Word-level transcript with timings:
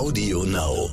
Audio 0.00 0.44
Now. 0.44 0.88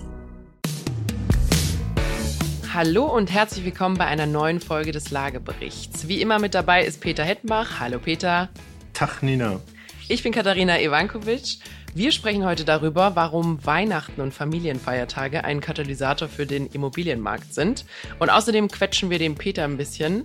Hallo 2.74 3.06
und 3.06 3.32
herzlich 3.32 3.64
willkommen 3.64 3.98
bei 3.98 4.06
einer 4.06 4.26
neuen 4.26 4.60
Folge 4.60 4.92
des 4.92 5.12
Lageberichts. 5.12 6.10
Wie 6.10 6.20
immer 6.20 6.40
mit 6.40 6.54
dabei 6.54 6.84
ist 6.84 7.00
Peter 7.00 7.24
Hettenbach. 7.24 7.80
Hallo 7.80 8.00
Peter. 8.00 8.50
Tag 8.92 9.24
Nina. 9.24 9.62
Ich 10.10 10.24
bin 10.24 10.34
Katharina 10.34 10.82
Ivankovic. 10.82 11.60
Wir 11.96 12.12
sprechen 12.12 12.44
heute 12.44 12.66
darüber, 12.66 13.16
warum 13.16 13.66
Weihnachten 13.66 14.20
und 14.20 14.34
Familienfeiertage 14.34 15.46
ein 15.46 15.62
Katalysator 15.62 16.28
für 16.28 16.46
den 16.46 16.68
Immobilienmarkt 16.68 17.54
sind. 17.54 17.86
Und 18.20 18.30
außerdem 18.30 18.68
quetschen 18.68 19.10
wir 19.10 19.20
dem 19.20 19.36
Peter 19.36 19.64
ein 19.64 19.78
bisschen 19.78 20.24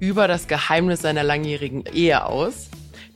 über 0.00 0.28
das 0.28 0.48
Geheimnis 0.48 1.00
seiner 1.00 1.22
langjährigen 1.22 1.86
Ehe 1.94 2.26
aus, 2.26 2.68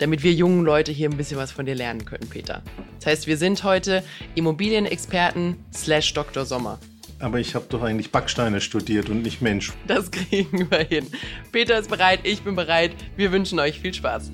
damit 0.03 0.25
wir 0.25 0.33
jungen 0.33 0.65
Leute 0.65 0.91
hier 0.91 1.09
ein 1.09 1.17
bisschen 1.17 1.37
was 1.39 1.53
von 1.53 1.65
dir 1.65 1.77
lernen 1.77 2.05
können, 2.05 2.29
Peter. 2.29 2.61
Das 2.97 3.07
heißt, 3.07 3.27
wir 3.29 3.37
sind 3.37 3.63
heute 3.63 4.03
Immobilienexperten 4.35 5.65
slash 5.73 6.13
Dr. 6.13 6.45
Sommer. 6.45 6.81
Aber 7.21 7.39
ich 7.39 7.55
habe 7.55 7.67
doch 7.69 7.83
eigentlich 7.83 8.11
Backsteine 8.11 8.61
studiert 8.61 9.09
und 9.09 9.23
nicht 9.23 9.43
Mensch. 9.43 9.73
Das 9.87 10.11
kriegen 10.11 10.69
wir 10.73 10.81
hin. 10.81 11.07
Peter 11.53 11.79
ist 11.79 11.89
bereit, 11.89 12.21
ich 12.25 12.43
bin 12.43 12.57
bereit. 12.57 12.91
Wir 13.17 13.31
wünschen 13.31 13.61
euch 13.61 13.79
viel 13.79 13.95
Spaß. 13.95 14.33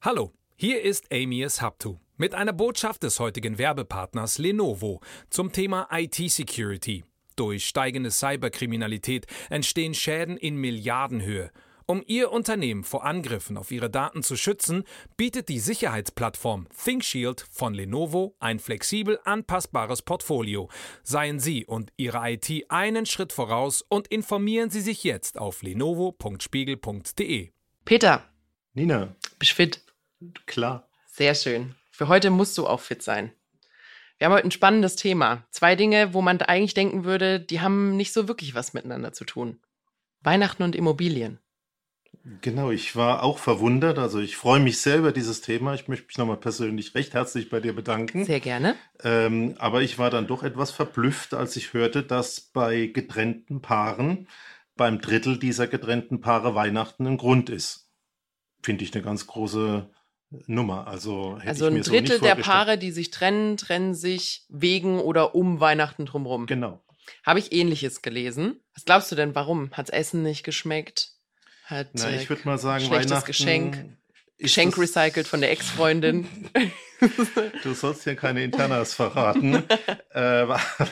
Hallo, 0.00 0.32
hier 0.56 0.82
ist 0.82 1.12
Amias 1.12 1.62
Haptu 1.62 1.98
mit 2.16 2.34
einer 2.34 2.52
Botschaft 2.52 3.04
des 3.04 3.20
heutigen 3.20 3.58
Werbepartners 3.58 4.38
Lenovo 4.38 5.00
zum 5.30 5.52
Thema 5.52 5.86
IT-Security. 5.92 7.04
Durch 7.36 7.68
steigende 7.68 8.10
Cyberkriminalität 8.10 9.28
entstehen 9.50 9.94
Schäden 9.94 10.36
in 10.36 10.56
Milliardenhöhe. 10.56 11.52
Um 11.90 12.04
Ihr 12.06 12.30
Unternehmen 12.32 12.84
vor 12.84 13.06
Angriffen 13.06 13.56
auf 13.56 13.70
Ihre 13.70 13.88
Daten 13.88 14.22
zu 14.22 14.36
schützen, 14.36 14.84
bietet 15.16 15.48
die 15.48 15.58
Sicherheitsplattform 15.58 16.68
ThinkShield 16.84 17.46
von 17.50 17.72
Lenovo 17.72 18.36
ein 18.40 18.58
flexibel 18.58 19.18
anpassbares 19.24 20.02
Portfolio. 20.02 20.68
Seien 21.02 21.40
Sie 21.40 21.64
und 21.64 21.90
Ihre 21.96 22.30
IT 22.30 22.66
einen 22.68 23.06
Schritt 23.06 23.32
voraus 23.32 23.80
und 23.88 24.06
informieren 24.08 24.68
Sie 24.68 24.82
sich 24.82 25.02
jetzt 25.02 25.38
auf 25.38 25.62
lenovo.spiegel.de. 25.62 27.52
Peter, 27.86 28.22
Nina, 28.74 29.16
bist 29.38 29.52
fit? 29.52 29.80
klar. 30.44 30.90
Sehr 31.06 31.34
schön. 31.34 31.74
Für 31.90 32.08
heute 32.08 32.28
musst 32.28 32.58
du 32.58 32.66
auch 32.66 32.80
fit 32.80 33.02
sein. 33.02 33.32
Wir 34.18 34.26
haben 34.26 34.34
heute 34.34 34.48
ein 34.48 34.50
spannendes 34.50 34.96
Thema. 34.96 35.46
Zwei 35.52 35.74
Dinge, 35.74 36.12
wo 36.12 36.20
man 36.20 36.38
eigentlich 36.42 36.74
denken 36.74 37.04
würde, 37.04 37.40
die 37.40 37.62
haben 37.62 37.96
nicht 37.96 38.12
so 38.12 38.28
wirklich 38.28 38.54
was 38.54 38.74
miteinander 38.74 39.14
zu 39.14 39.24
tun. 39.24 39.58
Weihnachten 40.20 40.62
und 40.62 40.76
Immobilien. 40.76 41.40
Genau, 42.42 42.70
ich 42.70 42.94
war 42.94 43.22
auch 43.22 43.38
verwundert. 43.38 43.98
Also 43.98 44.20
ich 44.20 44.36
freue 44.36 44.60
mich 44.60 44.80
sehr 44.80 44.98
über 44.98 45.12
dieses 45.12 45.40
Thema. 45.40 45.74
Ich 45.74 45.88
möchte 45.88 46.06
mich 46.06 46.18
nochmal 46.18 46.36
persönlich 46.36 46.94
recht 46.94 47.14
herzlich 47.14 47.48
bei 47.48 47.60
dir 47.60 47.74
bedanken. 47.74 48.24
Sehr 48.24 48.40
gerne. 48.40 48.76
Ähm, 49.02 49.54
aber 49.58 49.82
ich 49.82 49.98
war 49.98 50.10
dann 50.10 50.26
doch 50.26 50.42
etwas 50.42 50.70
verblüfft, 50.70 51.32
als 51.34 51.56
ich 51.56 51.72
hörte, 51.72 52.02
dass 52.02 52.40
bei 52.40 52.86
getrennten 52.86 53.62
Paaren 53.62 54.28
beim 54.76 55.00
Drittel 55.00 55.38
dieser 55.38 55.66
getrennten 55.66 56.20
Paare 56.20 56.54
Weihnachten 56.54 57.06
ein 57.06 57.16
Grund 57.16 57.50
ist. 57.50 57.88
Finde 58.62 58.84
ich 58.84 58.94
eine 58.94 59.02
ganz 59.02 59.26
große 59.26 59.88
Nummer. 60.46 60.86
Also, 60.86 61.38
hätte 61.38 61.48
Also 61.48 61.66
ich 61.66 61.70
ein 61.70 61.74
mir 61.78 61.84
so 61.84 61.92
nicht 61.92 62.02
Drittel 62.02 62.20
der 62.20 62.30
vorgestellt. 62.30 62.46
Paare, 62.46 62.78
die 62.78 62.90
sich 62.90 63.10
trennen, 63.10 63.56
trennen 63.56 63.94
sich 63.94 64.44
wegen 64.48 65.00
oder 65.00 65.34
um 65.34 65.60
Weihnachten 65.60 66.06
drumherum. 66.06 66.46
Genau. 66.46 66.82
Habe 67.24 67.38
ich 67.38 67.52
ähnliches 67.52 68.02
gelesen. 68.02 68.60
Was 68.74 68.84
glaubst 68.84 69.10
du 69.10 69.16
denn, 69.16 69.34
warum? 69.34 69.70
Hat's 69.72 69.90
Essen 69.90 70.22
nicht 70.22 70.44
geschmeckt? 70.44 71.17
Hat 71.68 71.88
Na, 71.92 72.08
äh, 72.08 72.16
ich 72.16 72.30
würde 72.30 72.42
mal 72.46 72.56
sagen, 72.56 72.84
schlechtes 72.84 73.24
Geschenk. 73.26 73.84
Geschenk 74.38 74.76
das- 74.76 74.96
recycelt 74.96 75.28
von 75.28 75.40
der 75.40 75.50
Ex-Freundin. 75.50 76.26
Du 77.62 77.74
sollst 77.74 78.06
ja 78.06 78.16
keine 78.16 78.42
Internas 78.42 78.92
verraten. 78.92 79.54
äh, 80.10 80.48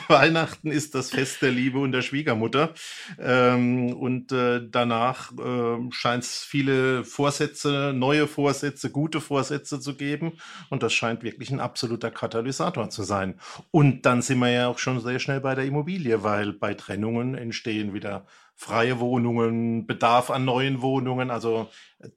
Weihnachten 0.07 0.71
ist 0.71 0.95
das 0.95 1.09
Fest 1.09 1.41
der 1.41 1.51
Liebe 1.51 1.79
und 1.79 1.91
der 1.91 2.01
Schwiegermutter. 2.01 2.73
Ähm, 3.19 3.91
und 3.91 4.31
äh, 4.31 4.61
danach 4.69 5.33
äh, 5.33 5.91
scheint 5.91 6.23
es 6.23 6.45
viele 6.45 7.03
Vorsätze, 7.03 7.91
neue 7.93 8.27
Vorsätze, 8.27 8.89
gute 8.89 9.19
Vorsätze 9.19 9.81
zu 9.81 9.95
geben. 9.95 10.37
Und 10.69 10.81
das 10.81 10.93
scheint 10.93 11.23
wirklich 11.23 11.51
ein 11.51 11.59
absoluter 11.59 12.09
Katalysator 12.09 12.89
zu 12.89 13.03
sein. 13.03 13.37
Und 13.71 14.05
dann 14.05 14.21
sind 14.21 14.39
wir 14.39 14.49
ja 14.49 14.67
auch 14.69 14.79
schon 14.79 15.01
sehr 15.01 15.19
schnell 15.19 15.41
bei 15.41 15.55
der 15.55 15.65
Immobilie, 15.65 16.23
weil 16.23 16.53
bei 16.53 16.73
Trennungen 16.73 17.35
entstehen 17.35 17.93
wieder 17.93 18.25
freie 18.57 18.99
Wohnungen, 18.99 19.85
Bedarf 19.85 20.31
an 20.31 20.43
neuen 20.43 20.81
Wohnungen. 20.81 21.29
Also 21.29 21.69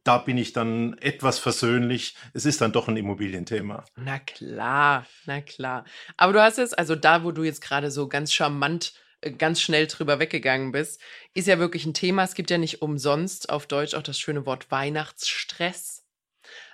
da 0.02 0.18
bin 0.18 0.38
ich 0.38 0.54
dann 0.54 0.96
etwas 0.98 1.38
versöhnlich. 1.38 2.16
Es 2.32 2.46
ist 2.46 2.62
dann 2.62 2.72
doch 2.72 2.88
ein 2.88 2.96
Immobilienthema. 2.96 3.84
Na 3.96 4.18
klar, 4.18 5.06
na 5.26 5.42
klar. 5.42 5.84
Aber 6.16 6.32
du 6.32 6.42
hast 6.42 6.58
es, 6.58 6.72
also 6.72 6.96
da, 6.96 7.24
wo 7.24 7.30
du 7.30 7.44
jetzt 7.44 7.60
gerade 7.60 7.90
so 7.90 8.08
ganz 8.08 8.32
charmant, 8.32 8.94
äh, 9.20 9.32
ganz 9.32 9.60
schnell 9.60 9.86
drüber 9.86 10.18
weggegangen 10.18 10.72
bist, 10.72 11.00
ist 11.34 11.46
ja 11.46 11.58
wirklich 11.58 11.84
ein 11.84 11.94
Thema. 11.94 12.24
Es 12.24 12.34
gibt 12.34 12.50
ja 12.50 12.56
nicht 12.56 12.80
umsonst 12.80 13.50
auf 13.50 13.66
Deutsch 13.66 13.94
auch 13.94 14.02
das 14.02 14.18
schöne 14.18 14.46
Wort 14.46 14.70
Weihnachtsstress. 14.70 16.06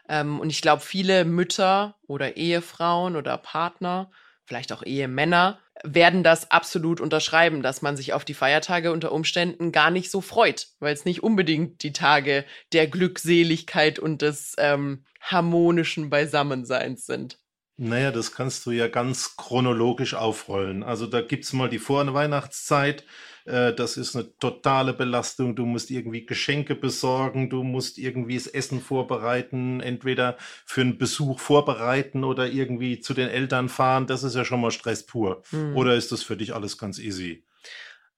Ähm, 0.08 0.38
und 0.38 0.50
ich 0.50 0.62
glaube, 0.62 0.80
viele 0.80 1.24
Mütter 1.24 1.96
oder 2.06 2.36
Ehefrauen 2.36 3.16
oder 3.16 3.36
Partner, 3.36 4.12
vielleicht 4.44 4.72
auch 4.72 4.84
Ehemänner, 4.84 5.58
werden 5.84 6.22
das 6.22 6.50
absolut 6.50 7.00
unterschreiben, 7.00 7.62
dass 7.62 7.82
man 7.82 7.96
sich 7.96 8.12
auf 8.12 8.24
die 8.24 8.34
Feiertage 8.34 8.92
unter 8.92 9.12
Umständen 9.12 9.72
gar 9.72 9.90
nicht 9.90 10.10
so 10.10 10.20
freut, 10.20 10.68
weil 10.78 10.94
es 10.94 11.04
nicht 11.04 11.22
unbedingt 11.22 11.82
die 11.82 11.92
Tage 11.92 12.44
der 12.72 12.86
Glückseligkeit 12.86 13.98
und 13.98 14.22
des 14.22 14.54
ähm, 14.58 15.04
harmonischen 15.20 16.10
Beisammenseins 16.10 17.06
sind. 17.06 17.38
Naja, 17.78 18.10
das 18.10 18.32
kannst 18.32 18.64
du 18.64 18.70
ja 18.70 18.88
ganz 18.88 19.36
chronologisch 19.36 20.14
aufrollen. 20.14 20.82
Also 20.82 21.06
da 21.06 21.20
gibt's 21.20 21.52
mal 21.52 21.68
die 21.68 21.78
Vorweihnachtszeit. 21.78 23.04
Äh, 23.44 23.74
das 23.74 23.98
ist 23.98 24.16
eine 24.16 24.34
totale 24.38 24.94
Belastung. 24.94 25.54
Du 25.54 25.66
musst 25.66 25.90
irgendwie 25.90 26.24
Geschenke 26.24 26.74
besorgen, 26.74 27.50
du 27.50 27.62
musst 27.62 27.98
irgendwie 27.98 28.36
das 28.36 28.46
Essen 28.46 28.80
vorbereiten, 28.80 29.80
entweder 29.80 30.38
für 30.64 30.80
einen 30.80 30.96
Besuch 30.96 31.38
vorbereiten 31.38 32.24
oder 32.24 32.48
irgendwie 32.48 33.00
zu 33.00 33.12
den 33.12 33.28
Eltern 33.28 33.68
fahren. 33.68 34.06
Das 34.06 34.22
ist 34.22 34.34
ja 34.34 34.46
schon 34.46 34.62
mal 34.62 34.70
Stress 34.70 35.04
pur. 35.04 35.42
Hm. 35.50 35.76
Oder 35.76 35.96
ist 35.96 36.12
das 36.12 36.22
für 36.22 36.36
dich 36.36 36.54
alles 36.54 36.78
ganz 36.78 36.98
easy? 36.98 37.44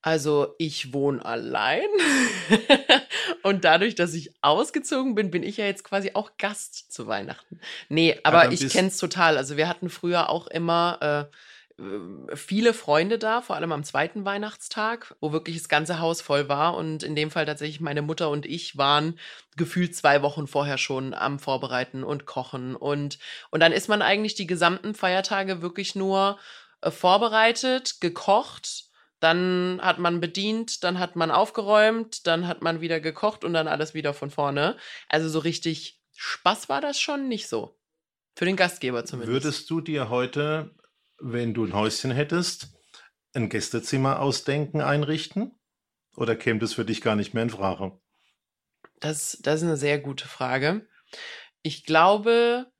Also 0.00 0.54
ich 0.58 0.92
wohne 0.92 1.24
allein 1.24 1.88
und 3.42 3.64
dadurch, 3.64 3.94
dass 3.94 4.14
ich 4.14 4.32
ausgezogen 4.42 5.14
bin, 5.14 5.30
bin 5.30 5.42
ich 5.42 5.56
ja 5.56 5.66
jetzt 5.66 5.84
quasi 5.84 6.12
auch 6.14 6.32
Gast 6.38 6.92
zu 6.92 7.06
Weihnachten. 7.06 7.60
Nee, 7.88 8.18
aber 8.22 8.42
dann 8.42 8.52
ich 8.52 8.68
kenn's 8.68 8.96
total. 8.96 9.36
Also 9.36 9.56
wir 9.56 9.68
hatten 9.68 9.90
früher 9.90 10.30
auch 10.30 10.46
immer 10.46 11.28
äh, 11.28 11.36
äh, 11.78 12.36
viele 12.36 12.74
Freunde 12.74 13.18
da, 13.18 13.40
vor 13.40 13.56
allem 13.56 13.72
am 13.72 13.84
zweiten 13.84 14.24
Weihnachtstag, 14.24 15.14
wo 15.20 15.32
wirklich 15.32 15.56
das 15.56 15.68
ganze 15.68 16.00
Haus 16.00 16.20
voll 16.20 16.48
war 16.48 16.76
und 16.76 17.02
in 17.02 17.14
dem 17.14 17.30
Fall 17.30 17.46
tatsächlich 17.46 17.80
meine 17.80 18.02
Mutter 18.02 18.30
und 18.30 18.46
ich 18.46 18.76
waren 18.76 19.18
gefühlt 19.56 19.94
zwei 19.94 20.22
Wochen 20.22 20.46
vorher 20.46 20.78
schon 20.78 21.14
am 21.14 21.38
Vorbereiten 21.38 22.04
und 22.04 22.26
Kochen 22.26 22.76
und 22.76 23.18
und 23.50 23.60
dann 23.60 23.72
ist 23.72 23.88
man 23.88 24.02
eigentlich 24.02 24.34
die 24.34 24.46
gesamten 24.46 24.94
Feiertage 24.94 25.62
wirklich 25.62 25.94
nur 25.94 26.38
äh, 26.80 26.90
vorbereitet, 26.90 28.00
gekocht, 28.00 28.87
dann 29.20 29.80
hat 29.82 29.98
man 29.98 30.20
bedient, 30.20 30.84
dann 30.84 30.98
hat 30.98 31.16
man 31.16 31.30
aufgeräumt, 31.30 32.26
dann 32.26 32.46
hat 32.46 32.62
man 32.62 32.80
wieder 32.80 33.00
gekocht 33.00 33.44
und 33.44 33.52
dann 33.52 33.68
alles 33.68 33.94
wieder 33.94 34.14
von 34.14 34.30
vorne. 34.30 34.76
Also 35.08 35.28
so 35.28 35.40
richtig 35.40 36.00
Spaß 36.16 36.68
war 36.68 36.80
das 36.80 37.00
schon 37.00 37.28
nicht 37.28 37.48
so. 37.48 37.78
Für 38.36 38.44
den 38.44 38.56
Gastgeber 38.56 39.04
zumindest. 39.04 39.32
Würdest 39.32 39.70
du 39.70 39.80
dir 39.80 40.10
heute, 40.10 40.74
wenn 41.18 41.54
du 41.54 41.64
ein 41.64 41.74
Häuschen 41.74 42.10
hättest, 42.10 42.68
ein 43.34 43.48
Gästezimmer 43.48 44.20
ausdenken, 44.20 44.80
einrichten? 44.80 45.58
Oder 46.16 46.36
käme 46.36 46.58
das 46.60 46.74
für 46.74 46.84
dich 46.84 47.00
gar 47.00 47.16
nicht 47.16 47.34
mehr 47.34 47.44
in 47.44 47.50
Frage? 47.50 48.00
Das, 49.00 49.38
das 49.42 49.60
ist 49.60 49.66
eine 49.66 49.76
sehr 49.76 49.98
gute 49.98 50.26
Frage. 50.26 50.88
Ich 51.62 51.84
glaube 51.84 52.72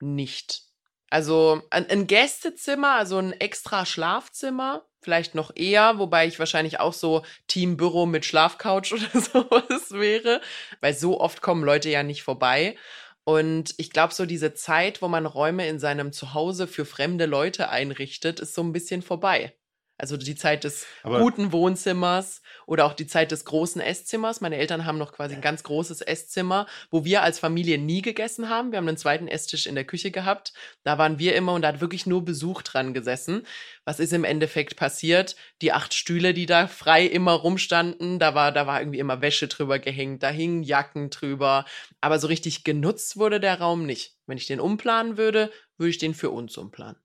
nicht. 0.00 0.62
Also 1.10 1.62
ein, 1.70 1.88
ein 1.88 2.06
Gästezimmer, 2.06 2.92
also 2.92 3.18
ein 3.18 3.32
extra 3.32 3.86
Schlafzimmer, 3.86 4.86
vielleicht 5.04 5.34
noch 5.34 5.52
eher, 5.54 5.98
wobei 5.98 6.26
ich 6.26 6.38
wahrscheinlich 6.38 6.80
auch 6.80 6.92
so 6.92 7.22
Teambüro 7.46 8.06
mit 8.06 8.24
Schlafcouch 8.24 8.92
oder 8.92 9.20
sowas 9.20 9.90
wäre, 9.90 10.40
weil 10.80 10.94
so 10.94 11.20
oft 11.20 11.42
kommen 11.42 11.64
Leute 11.64 11.90
ja 11.90 12.02
nicht 12.02 12.22
vorbei. 12.22 12.76
Und 13.24 13.74
ich 13.78 13.90
glaube, 13.90 14.12
so 14.14 14.26
diese 14.26 14.54
Zeit, 14.54 15.00
wo 15.00 15.08
man 15.08 15.26
Räume 15.26 15.66
in 15.68 15.78
seinem 15.78 16.12
Zuhause 16.12 16.66
für 16.66 16.84
fremde 16.84 17.26
Leute 17.26 17.70
einrichtet, 17.70 18.40
ist 18.40 18.54
so 18.54 18.62
ein 18.62 18.72
bisschen 18.72 19.02
vorbei. 19.02 19.54
Also 19.96 20.16
die 20.16 20.34
Zeit 20.34 20.64
des 20.64 20.86
Aber- 21.04 21.20
guten 21.20 21.52
Wohnzimmers 21.52 22.42
oder 22.66 22.84
auch 22.84 22.94
die 22.94 23.06
Zeit 23.06 23.30
des 23.30 23.44
großen 23.44 23.80
Esszimmers. 23.80 24.40
Meine 24.40 24.56
Eltern 24.56 24.86
haben 24.86 24.98
noch 24.98 25.12
quasi 25.12 25.36
ein 25.36 25.40
ganz 25.40 25.62
großes 25.62 26.00
Esszimmer, 26.00 26.66
wo 26.90 27.04
wir 27.04 27.22
als 27.22 27.38
Familie 27.38 27.78
nie 27.78 28.02
gegessen 28.02 28.48
haben. 28.48 28.72
Wir 28.72 28.78
haben 28.78 28.88
einen 28.88 28.96
zweiten 28.96 29.28
Esstisch 29.28 29.66
in 29.66 29.76
der 29.76 29.84
Küche 29.84 30.10
gehabt. 30.10 30.52
Da 30.82 30.98
waren 30.98 31.20
wir 31.20 31.36
immer 31.36 31.52
und 31.52 31.62
da 31.62 31.68
hat 31.68 31.80
wirklich 31.80 32.06
nur 32.06 32.24
Besuch 32.24 32.62
dran 32.62 32.92
gesessen. 32.92 33.46
Was 33.84 34.00
ist 34.00 34.12
im 34.12 34.24
Endeffekt 34.24 34.74
passiert? 34.74 35.36
Die 35.62 35.72
acht 35.72 35.94
Stühle, 35.94 36.34
die 36.34 36.46
da 36.46 36.66
frei 36.66 37.06
immer 37.06 37.32
rumstanden, 37.32 38.18
da 38.18 38.34
war, 38.34 38.50
da 38.50 38.66
war 38.66 38.80
irgendwie 38.80 38.98
immer 38.98 39.20
Wäsche 39.20 39.46
drüber 39.46 39.78
gehängt, 39.78 40.24
da 40.24 40.28
hingen 40.28 40.64
Jacken 40.64 41.10
drüber. 41.10 41.66
Aber 42.00 42.18
so 42.18 42.26
richtig 42.26 42.64
genutzt 42.64 43.16
wurde 43.16 43.38
der 43.38 43.60
Raum 43.60 43.86
nicht. 43.86 44.16
Wenn 44.26 44.38
ich 44.38 44.46
den 44.46 44.58
umplanen 44.58 45.16
würde, 45.16 45.52
würde 45.76 45.90
ich 45.90 45.98
den 45.98 46.14
für 46.14 46.30
uns 46.30 46.56
umplanen. 46.56 46.96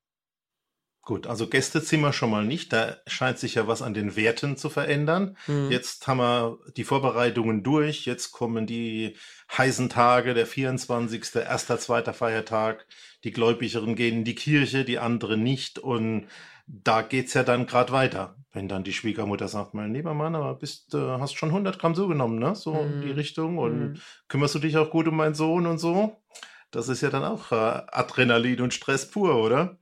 Gut, 1.02 1.26
also 1.26 1.48
Gästezimmer 1.48 2.14
schon 2.14 2.30
mal 2.30 2.46
nicht. 2.46 2.72
Da 2.72 2.98
scheint 3.08 3.40
sich 3.40 3.56
ja 3.56 3.68
was 3.68 3.82
an 3.82 3.96
den 3.96 4.16
Werten 4.16 4.58
zu 4.58 4.70
verändern. 4.70 5.38
Hm. 5.46 5.72
Jetzt 5.72 6.06
haben 6.08 6.20
wir 6.20 6.60
die 6.78 6.84
Vorbereitungen 6.84 7.64
durch. 7.64 8.06
Jetzt 8.06 8.32
kommen 8.32 8.68
die 8.68 9.16
heißen 9.58 9.90
Tage, 9.90 10.36
der 10.36 10.46
24., 10.46 11.36
erster, 11.36 11.80
zweiter 11.80 12.14
Feiertag. 12.14 12.86
Die 13.24 13.32
Gläubigeren 13.32 13.96
gehen 13.96 14.20
in 14.20 14.24
die 14.24 14.36
Kirche, 14.36 14.86
die 14.86 15.00
anderen 15.00 15.42
nicht. 15.42 15.80
Und 15.80 16.28
da 16.68 17.02
geht's 17.02 17.34
ja 17.34 17.44
dann 17.44 17.66
gerade 17.66 17.92
weiter. 17.92 18.36
Wenn 18.52 18.68
dann 18.68 18.84
die 18.84 18.94
Schwiegermutter 18.94 19.48
sagt, 19.48 19.74
mein 19.74 19.94
lieber 19.94 20.14
Mann, 20.14 20.36
aber 20.36 20.54
bist, 20.56 20.94
äh, 20.94 20.98
hast 20.98 21.36
schon 21.36 21.52
100 21.52 21.80
Gramm 21.80 21.96
zugenommen, 21.96 22.38
ne? 22.38 22.54
So 22.56 22.84
in 22.84 23.02
die 23.02 23.08
Mhm. 23.08 23.14
Richtung. 23.14 23.58
Und 23.58 23.94
Mhm. 23.94 24.02
kümmerst 24.28 24.54
du 24.56 24.60
dich 24.60 24.78
auch 24.78 24.92
gut 24.92 25.08
um 25.08 25.16
meinen 25.16 25.34
Sohn 25.36 25.66
und 25.66 25.80
so? 25.80 26.22
Das 26.72 26.88
ist 26.88 27.02
ja 27.02 27.10
dann 27.10 27.24
auch 27.24 27.52
äh, 27.52 27.56
Adrenalin 27.56 28.62
und 28.62 28.76
Stress 28.76 29.10
pur, 29.10 29.36
oder? 29.38 29.79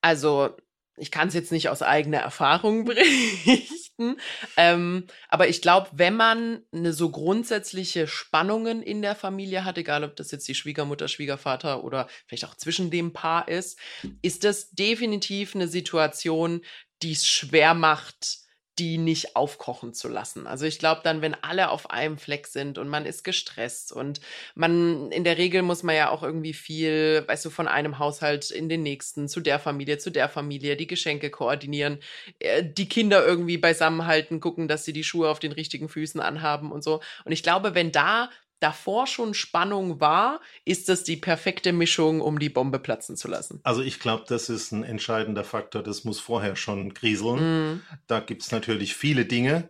Also, 0.00 0.56
ich 0.96 1.10
kann 1.10 1.28
es 1.28 1.34
jetzt 1.34 1.52
nicht 1.52 1.68
aus 1.68 1.82
eigener 1.82 2.18
Erfahrung 2.18 2.84
berichten, 2.84 4.16
ähm, 4.56 5.06
aber 5.28 5.48
ich 5.48 5.62
glaube, 5.62 5.88
wenn 5.92 6.16
man 6.16 6.62
eine 6.72 6.92
so 6.92 7.10
grundsätzliche 7.10 8.06
Spannungen 8.06 8.82
in 8.82 9.02
der 9.02 9.14
Familie 9.14 9.64
hat, 9.64 9.78
egal 9.78 10.04
ob 10.04 10.16
das 10.16 10.30
jetzt 10.30 10.48
die 10.48 10.54
Schwiegermutter, 10.54 11.08
Schwiegervater 11.08 11.84
oder 11.84 12.08
vielleicht 12.26 12.44
auch 12.44 12.56
zwischen 12.56 12.90
dem 12.90 13.12
Paar 13.12 13.48
ist, 13.48 13.78
ist 14.22 14.44
das 14.44 14.70
definitiv 14.70 15.54
eine 15.54 15.68
Situation, 15.68 16.62
die 17.02 17.12
es 17.12 17.26
schwer 17.26 17.74
macht, 17.74 18.47
die 18.78 18.98
nicht 18.98 19.36
aufkochen 19.36 19.92
zu 19.92 20.08
lassen. 20.08 20.46
Also 20.46 20.64
ich 20.64 20.78
glaube 20.78 21.00
dann, 21.04 21.22
wenn 21.22 21.34
alle 21.34 21.70
auf 21.70 21.90
einem 21.90 22.18
Fleck 22.18 22.46
sind 22.46 22.78
und 22.78 22.88
man 22.88 23.06
ist 23.06 23.24
gestresst 23.24 23.92
und 23.92 24.20
man, 24.54 25.10
in 25.10 25.24
der 25.24 25.38
Regel 25.38 25.62
muss 25.62 25.82
man 25.82 25.96
ja 25.96 26.10
auch 26.10 26.22
irgendwie 26.22 26.52
viel, 26.52 27.24
weißt 27.26 27.44
du, 27.44 27.50
von 27.50 27.68
einem 27.68 27.98
Haushalt 27.98 28.50
in 28.50 28.68
den 28.68 28.82
nächsten, 28.82 29.28
zu 29.28 29.40
der 29.40 29.58
Familie, 29.58 29.98
zu 29.98 30.10
der 30.10 30.28
Familie, 30.28 30.76
die 30.76 30.86
Geschenke 30.86 31.30
koordinieren, 31.30 31.98
äh, 32.38 32.62
die 32.64 32.88
Kinder 32.88 33.26
irgendwie 33.26 33.58
beisammenhalten, 33.58 34.40
gucken, 34.40 34.68
dass 34.68 34.84
sie 34.84 34.92
die 34.92 35.04
Schuhe 35.04 35.28
auf 35.28 35.40
den 35.40 35.52
richtigen 35.52 35.88
Füßen 35.88 36.20
anhaben 36.20 36.72
und 36.72 36.84
so. 36.84 37.00
Und 37.24 37.32
ich 37.32 37.42
glaube, 37.42 37.74
wenn 37.74 37.92
da 37.92 38.30
davor 38.60 39.06
schon 39.06 39.34
Spannung 39.34 40.00
war, 40.00 40.40
ist 40.64 40.88
das 40.88 41.04
die 41.04 41.16
perfekte 41.16 41.72
Mischung, 41.72 42.20
um 42.20 42.38
die 42.38 42.48
Bombe 42.48 42.78
platzen 42.78 43.16
zu 43.16 43.28
lassen. 43.28 43.60
Also 43.62 43.82
ich 43.82 44.00
glaube, 44.00 44.24
das 44.28 44.48
ist 44.48 44.72
ein 44.72 44.84
entscheidender 44.84 45.44
Faktor. 45.44 45.82
Das 45.82 46.04
muss 46.04 46.20
vorher 46.20 46.56
schon 46.56 46.94
kriseln. 46.94 47.40
Mm, 47.40 47.82
Da 48.06 48.20
gibt 48.20 48.42
es 48.42 48.50
natürlich 48.50 48.94
viele 48.94 49.24
Dinge. 49.26 49.68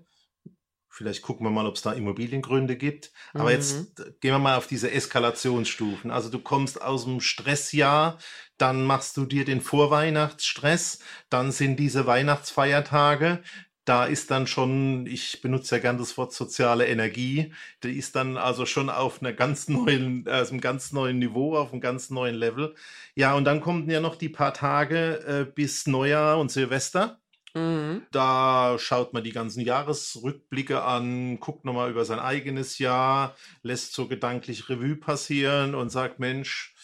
Vielleicht 0.91 1.23
gucken 1.23 1.47
wir 1.47 1.51
mal, 1.51 1.67
ob 1.67 1.77
es 1.77 1.83
da 1.83 1.93
Immobiliengründe 1.93 2.77
gibt. 2.77 3.13
Aber 3.35 3.45
Mhm. 3.45 3.55
jetzt 3.55 4.01
äh, 4.01 4.13
gehen 4.21 4.33
wir 4.33 4.39
mal 4.41 4.57
auf 4.57 4.67
diese 4.67 4.91
Eskalationsstufen. 4.91 6.11
Also 6.11 6.29
du 6.29 6.41
kommst 6.41 6.81
aus 6.83 7.05
dem 7.05 7.21
Stressjahr, 7.21 8.19
dann 8.57 8.83
machst 8.85 9.17
du 9.17 9.25
dir 9.25 9.45
den 9.45 9.61
Vorweihnachtsstress, 9.61 10.99
dann 11.31 11.53
sind 11.53 11.77
diese 11.77 12.07
Weihnachtsfeiertage. 12.07 13.43
Da 13.89 14.05
ist 14.05 14.31
dann 14.31 14.47
schon, 14.47 15.07
ich 15.07 15.41
benutze 15.41 15.77
ja 15.77 15.81
gern 15.81 15.97
das 15.97 16.19
Wort 16.19 16.35
soziale 16.35 16.87
Energie, 16.87 17.55
die 17.83 17.97
ist 17.97 18.17
dann 18.17 18.37
also 18.37 18.67
schon 18.67 18.91
auf 18.91 19.23
einer 19.23 19.33
ganz 19.33 19.69
neuen, 19.69 20.29
auf 20.29 20.51
einem 20.51 20.61
ganz 20.61 20.93
neuen 20.93 21.19
Niveau, 21.19 21.57
auf 21.57 21.73
einem 21.73 21.81
ganz 21.81 22.11
neuen 22.11 22.35
Level. 22.35 22.75
Ja, 23.15 23.35
und 23.35 23.45
dann 23.45 23.61
kommen 23.63 23.89
ja 23.89 24.01
noch 24.01 24.17
die 24.17 24.29
paar 24.29 24.53
Tage 24.53 25.25
äh, 25.27 25.45
bis 25.51 25.87
Neujahr 25.87 26.39
und 26.39 26.51
Silvester. 26.51 27.19
mm, 27.55 28.09
Da 28.11 28.77
schaut 28.79 29.13
man 29.13 29.25
die 29.25 29.33
ganzen 29.33 29.61
Jahresrückblicke 29.61 30.83
an, 30.83 31.41
guckt 31.41 31.65
nochmal 31.67 31.91
über 31.91 32.05
sein 32.07 32.21
eigenes 32.21 32.79
Jahr, 32.79 33.37
lässt 33.63 33.93
so 33.95 34.09
gedanklich 34.09 34.69
Revue 34.71 34.97
passieren 34.97 35.75
und 35.75 35.91
sagt, 35.91 36.19
Mensch, 36.19 36.75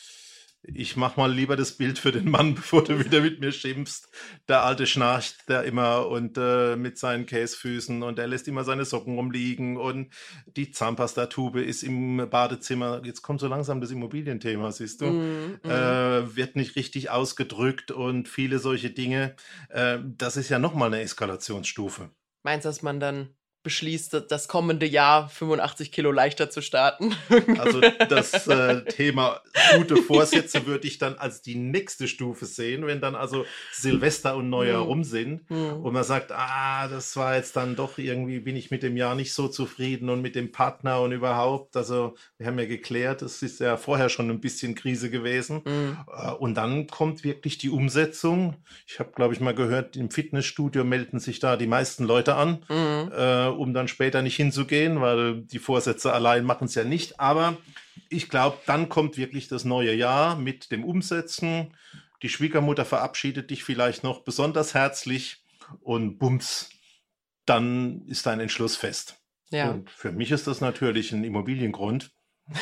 ich 0.73 0.97
mach 0.97 1.17
mal 1.17 1.33
lieber 1.33 1.57
das 1.57 1.73
Bild 1.73 1.99
für 1.99 2.13
den 2.13 2.31
Mann, 2.31 2.55
bevor 2.55 2.85
du 2.85 2.99
wieder 3.05 3.21
mit 3.21 3.41
mir 3.41 3.53
schimpfst. 3.53 4.09
Der 4.49 4.65
Alte 4.65 4.87
schnarcht 4.87 5.37
da 5.47 5.61
immer 5.61 6.09
und 6.09 6.39
äh, 6.39 6.77
mit 6.77 6.99
seinen 6.99 7.27
Käsefüßen 7.27 8.03
und 8.03 8.19
er 8.19 8.27
lässt 8.27 8.49
immer 8.49 8.65
seine 8.65 8.85
Socken 8.85 9.17
rumliegen 9.17 9.77
und 9.77 10.13
die 10.47 10.71
Zahnpastatube 10.71 11.63
ist 11.63 11.83
im 11.83 12.29
Badezimmer. 12.31 13.03
Jetzt 13.05 13.23
kommt 13.23 13.41
so 13.41 13.49
langsam 13.49 13.81
das 13.81 13.91
Immobilienthema, 13.91 14.73
siehst 14.73 15.01
du 15.01 15.07
mm, 15.07 15.61
mm. 15.63 15.71
äh, 15.71 16.37
wird 16.37 16.57
nicht 16.57 16.77
richtig 16.77 17.11
ausgedrückt 17.11 17.91
und 17.91 18.29
viele 18.29 18.59
solche 18.59 18.91
Dinge. 18.91 19.37
Äh, 19.69 19.99
das 20.03 20.37
ist 20.37 20.49
ja 20.49 20.59
nochmal 20.59 20.89
eine 20.89 21.03
Eskalationsstufe. 21.03 22.11
Meinst 22.43 22.65
du, 22.65 22.69
dass 22.69 22.83
man 22.83 23.01
dann 23.01 23.31
beschließt, 23.65 24.25
das- 24.29 24.47
kommende 24.47 24.87
Jahr 24.87 25.29
85 25.29 25.91
Kilo 25.91 26.13
leichter 26.13 26.51
zu 26.51 26.61
starten? 26.63 27.15
Also 27.59 27.81
das 28.09 28.47
äh, 28.47 28.85
Thema 28.85 29.41
gute 29.77 29.97
Vorsätze 29.97 30.67
würde 30.67 30.87
ich 30.87 30.99
dann 30.99 31.17
als 31.17 31.43
die 31.43 31.57
nächste 31.57 32.07
Stufe 32.07 32.47
sehen, 32.47 32.87
wenn 32.87 33.01
dann 33.01 33.15
also 33.17 33.45
Silvester 33.73 34.37
und 34.37 34.51
Neujahr 34.51 34.83
Hm. 34.83 34.87
rum 34.89 35.05
sind 35.05 35.49
Hm. 35.49 35.83
und 35.83 35.93
man 35.93 36.05
sagt, 36.05 36.31
ah, 36.33 36.87
das 36.89 37.17
war 37.17 37.35
jetzt 37.37 37.57
dann 37.57 37.75
doch 37.75 37.99
irgendwie, 37.99 38.39
bin 38.41 38.55
ich 38.57 38.71
mit 38.71 38.83
dem 38.83 38.97
Jahr 38.97 39.15
nicht 39.15 39.33
so 39.33 39.49
zufrieden 39.49 40.09
und 40.11 40.21
mit 40.23 40.35
dem 40.37 40.53
Partner 40.53 41.01
und 41.01 41.13
überhaupt. 41.13 41.77
Also 41.77 42.15
wir 42.39 42.47
haben 42.47 42.59
ja 42.59 42.67
geklärt, 42.67 43.23
es 43.23 43.43
ist 43.43 43.61
ja 43.61 43.77
vorher 43.77 44.09
schon 44.11 44.31
ein 44.31 44.41
bisschen 44.41 44.75
Krise 44.75 45.11
gewesen. 45.11 45.63
Hm. 45.65 45.97
Äh, 46.15 46.31
Und 46.33 46.55
dann 46.55 46.87
kommt 46.87 47.25
wirklich 47.25 47.59
die 47.59 47.71
Umsetzung. 47.71 48.57
Ich 48.87 48.99
habe, 49.01 49.13
glaube 49.15 49.33
ich, 49.35 49.41
mal 49.41 49.55
gehört, 49.55 49.97
im 49.97 50.11
Fitnessstudio 50.11 50.85
melden 50.85 51.19
sich 51.19 51.39
da 51.41 51.57
die 51.57 51.67
meisten 51.67 52.05
Leute 52.05 52.35
an, 52.35 52.63
Hm. 52.69 53.11
äh, 53.13 53.47
um 53.59 53.75
dann 53.75 53.89
später 53.89 54.23
nicht 54.23 54.37
hinzugehen, 54.37 55.01
weil 55.01 55.43
die 55.43 55.59
Vorsätze 55.59 56.13
allein 56.13 56.45
machen 56.45 56.67
es 56.67 56.75
ja 56.75 56.85
nicht. 56.85 57.21
Aber 57.21 57.57
ich 58.09 58.29
glaube, 58.29 58.59
dann 58.67 58.89
kommt 58.89 59.17
wirklich 59.17 59.49
das 59.49 59.65
neue 59.65 59.95
Jahr 59.95 60.37
mit 60.37 60.71
dem 60.73 60.85
Umsetzen. 60.85 61.75
Die 62.23 62.29
Schwiegermutter 62.29 62.85
verabschiedet 62.85 63.51
dich 63.51 63.65
vielleicht 63.65 64.03
noch 64.05 64.21
besonders 64.25 64.75
herzlich 64.75 65.43
und 65.83 66.19
bums, 66.19 66.71
dann 67.47 68.07
ist 68.07 68.27
dein 68.27 68.41
Entschluss 68.41 68.77
fest. 68.77 69.17
Ja. 69.51 69.71
Und 69.71 69.91
für 69.91 70.13
mich 70.13 70.31
ist 70.31 70.47
das 70.47 70.61
natürlich 70.61 71.13
ein 71.13 71.25
Immobiliengrund. 71.25 72.11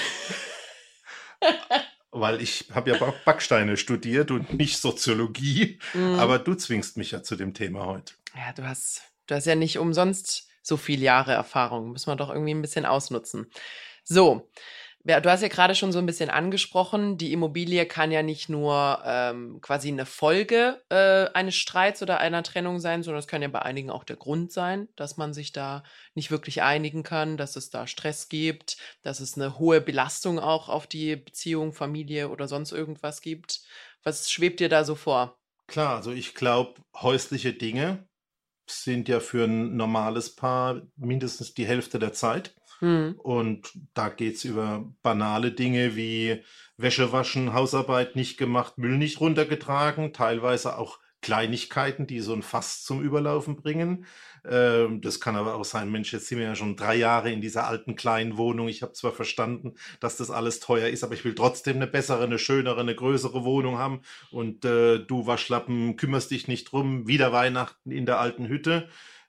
Weil 2.15 2.43
ich 2.43 2.67
habe 2.73 2.91
ja 2.91 2.99
Back- 2.99 3.25
Backsteine 3.25 3.77
studiert 3.79 4.31
und 4.31 4.53
nicht 4.53 4.79
Soziologie, 4.79 5.79
Hm. 5.93 6.19
aber 6.19 6.39
du 6.39 6.55
zwingst 6.55 6.97
mich 6.99 7.11
ja 7.13 7.23
zu 7.23 7.37
dem 7.37 7.55
Thema 7.55 7.87
heute. 7.87 8.15
Ja, 8.37 8.53
du 8.53 8.65
hast, 8.65 9.03
du 9.27 9.35
hast 9.35 9.47
ja 9.47 9.55
nicht 9.55 9.79
umsonst 9.79 10.47
so 10.63 10.77
viele 10.77 11.03
Jahre 11.03 11.33
Erfahrung. 11.33 11.93
Müssen 11.93 12.11
wir 12.11 12.17
doch 12.17 12.31
irgendwie 12.31 12.55
ein 12.55 12.63
bisschen 12.63 12.87
ausnutzen. 12.87 13.51
So, 14.05 14.51
du 15.05 15.31
hast 15.31 15.43
ja 15.43 15.49
gerade 15.49 15.75
schon 15.75 15.93
so 15.93 15.99
ein 15.99 16.07
bisschen 16.07 16.31
angesprochen, 16.31 17.19
die 17.19 17.33
Immobilie 17.33 17.87
kann 17.87 18.13
ja 18.13 18.23
nicht 18.23 18.49
nur 18.49 19.03
ähm, 19.05 19.61
quasi 19.61 19.89
eine 19.89 20.07
Folge 20.07 20.81
äh, 20.91 21.27
eines 21.35 21.57
Streits 21.57 22.03
oder 22.03 22.21
einer 22.21 22.43
Trennung 22.43 22.79
sein, 22.79 23.03
sondern 23.03 23.19
es 23.19 23.27
kann 23.27 23.43
ja 23.43 23.49
bei 23.49 23.63
einigen 23.63 23.91
auch 23.91 24.05
der 24.05 24.17
Grund 24.17 24.53
sein, 24.53 24.89
dass 24.97 25.17
man 25.17 25.35
sich 25.35 25.53
da 25.53 25.83
nicht 26.15 26.31
wirklich 26.31 26.63
einigen 26.63 27.03
kann, 27.03 27.37
dass 27.37 27.57
es 27.57 27.71
da 27.71 27.87
Stress 27.87 28.29
gibt, 28.29 28.77
dass 29.03 29.21
es 29.21 29.37
eine 29.37 29.59
hohe 29.59 29.81
Belastung 29.81 30.39
auch 30.39 30.69
auf 30.69 30.87
die 30.87 31.17
Beziehung, 31.17 31.73
Familie 31.73 32.29
oder 32.29 32.47
sonst 32.47 32.73
irgendwas 32.73 33.21
gibt. 33.21 33.61
Was 34.05 34.31
schwebt 34.31 34.61
dir 34.61 34.69
da 34.69 34.85
so 34.85 34.95
vor? 34.95 35.39
Klar, 35.67 35.97
also 35.97 36.13
ich 36.13 36.35
glaube, 36.35 36.75
häusliche 36.95 37.53
Dinge 37.53 38.07
sind 38.73 39.09
ja 39.09 39.21
für 39.21 39.45
ein 39.45 39.77
normales 39.77 40.35
Paar 40.35 40.83
mindestens 40.97 41.55
die 41.55 41.67
Hälfte 41.67 41.99
der 41.99 42.13
Zeit. 42.13 42.55
Hm. 42.81 43.15
Und 43.19 43.73
da 43.95 44.09
geht's 44.09 44.45
über 44.45 44.93
banale 45.03 45.53
Dinge 45.53 45.95
wie 45.95 46.43
Wäsche 46.77 47.13
waschen, 47.13 47.53
Hausarbeit 47.53 48.17
nicht 48.17 48.39
gemacht, 48.39 48.79
Müll 48.79 48.99
nicht 48.99 49.21
runtergetragen, 49.21 50.13
teilweise 50.13 50.77
auch 50.79 50.99
Kleinigkeiten, 51.23 52.07
die 52.07 52.21
so 52.21 52.35
ein 52.35 52.43
Fass 52.43 52.85
zum 52.85 53.01
Überlaufen 53.01 53.57
bringen. 53.57 54.05
Ähm, 54.45 55.01
das 55.01 55.21
kann 55.21 55.37
aber 55.37 55.55
auch 55.55 55.65
sein, 55.65 55.91
Mensch, 55.91 56.13
jetzt 56.13 56.27
sind 56.27 56.39
wir 56.39 56.47
ja 56.47 56.57
schon 56.57 56.77
drei 56.77 56.97
Jahre 56.97 57.31
in 57.31 57.41
dieser 57.41 57.67
alten 57.67 57.95
kleinen 57.95 58.37
Wohnung. 58.37 58.69
Ich 58.69 58.83
habe 58.83 58.93
zwar 58.93 59.13
verstanden, 59.13 59.75
dass 60.01 60.17
das 60.17 60.31
alles 60.31 60.61
teuer 60.61 60.89
ist, 60.89 61.05
aber 61.05 61.15
ich 61.15 61.25
will 61.25 61.35
trotzdem 61.35 61.77
eine 61.77 61.87
bessere, 61.87 62.25
eine 62.25 62.39
schönere, 62.39 62.81
eine 62.81 62.95
größere 62.95 63.45
Wohnung 63.45 63.79
haben. 63.79 64.03
Und 64.31 64.65
äh, 64.65 64.99
du 64.99 65.27
Waschlappen 65.27 65.97
kümmerst 65.97 66.31
dich 66.31 66.49
nicht 66.49 66.73
drum. 66.73 67.07
Wieder 67.07 67.33
Weihnachten 67.33 67.91
in 67.91 68.05
der 68.05 68.19
alten 68.19 68.49
Hütte. 68.49 68.89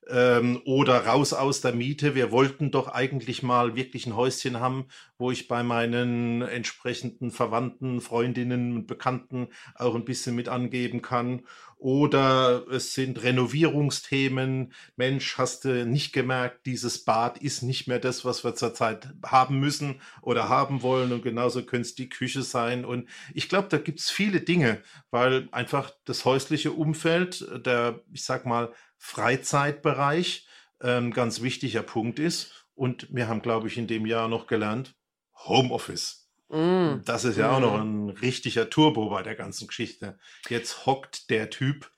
Ähm, 0.09 0.61
oder 0.65 1.05
raus 1.05 1.33
aus 1.33 1.61
der 1.61 1.73
Miete. 1.73 2.15
Wir 2.15 2.31
wollten 2.31 2.71
doch 2.71 2.87
eigentlich 2.87 3.43
mal 3.43 3.75
wirklich 3.75 4.05
ein 4.05 4.15
Häuschen 4.15 4.59
haben, 4.59 4.87
wo 5.17 5.31
ich 5.31 5.47
bei 5.47 5.63
meinen 5.63 6.41
entsprechenden 6.41 7.31
Verwandten, 7.31 8.01
Freundinnen 8.01 8.75
und 8.75 8.87
Bekannten 8.87 9.47
auch 9.75 9.95
ein 9.95 10.05
bisschen 10.05 10.35
mit 10.35 10.49
angeben 10.49 11.01
kann. 11.01 11.43
Oder 11.77 12.65
es 12.71 12.93
sind 12.93 13.21
Renovierungsthemen. 13.23 14.71
Mensch, 14.95 15.37
hast 15.37 15.65
du 15.65 15.85
nicht 15.85 16.13
gemerkt, 16.13 16.65
dieses 16.65 17.03
Bad 17.03 17.39
ist 17.39 17.61
nicht 17.61 17.89
mehr 17.89 17.99
das, 17.99 18.23
was 18.23 18.45
wir 18.45 18.55
zurzeit 18.55 19.09
haben 19.25 19.59
müssen 19.59 19.99
oder 20.21 20.47
haben 20.47 20.81
wollen. 20.81 21.11
Und 21.11 21.23
genauso 21.23 21.65
könnte 21.65 21.87
es 21.87 21.95
die 21.95 22.07
Küche 22.07 22.41
sein. 22.41 22.85
Und 22.85 23.09
ich 23.33 23.49
glaube, 23.49 23.67
da 23.67 23.79
gibt 23.79 23.99
es 23.99 24.09
viele 24.09 24.39
Dinge, 24.39 24.81
weil 25.11 25.49
einfach 25.51 25.91
das 26.05 26.23
häusliche 26.23 26.71
Umfeld, 26.71 27.45
der, 27.65 27.99
ich 28.13 28.23
sag 28.23 28.45
mal, 28.45 28.71
Freizeitbereich 29.05 30.47
ein 30.79 31.05
ähm, 31.07 31.13
ganz 31.13 31.41
wichtiger 31.41 31.83
Punkt 31.83 32.19
ist. 32.19 32.67
Und 32.73 33.13
wir 33.13 33.27
haben, 33.27 33.41
glaube 33.41 33.67
ich, 33.67 33.77
in 33.77 33.85
dem 33.85 34.05
Jahr 34.05 34.29
noch 34.29 34.47
gelernt, 34.47 34.95
Homeoffice. 35.35 36.31
Mm. 36.47 37.01
Das 37.03 37.25
ist 37.25 37.37
ja 37.37 37.49
mm. 37.49 37.53
auch 37.53 37.59
noch 37.59 37.79
ein 37.81 38.09
richtiger 38.09 38.69
Turbo 38.69 39.09
bei 39.09 39.21
der 39.21 39.35
ganzen 39.35 39.67
Geschichte. 39.67 40.17
Jetzt 40.47 40.85
hockt 40.85 41.29
der 41.29 41.49
Typ 41.49 41.91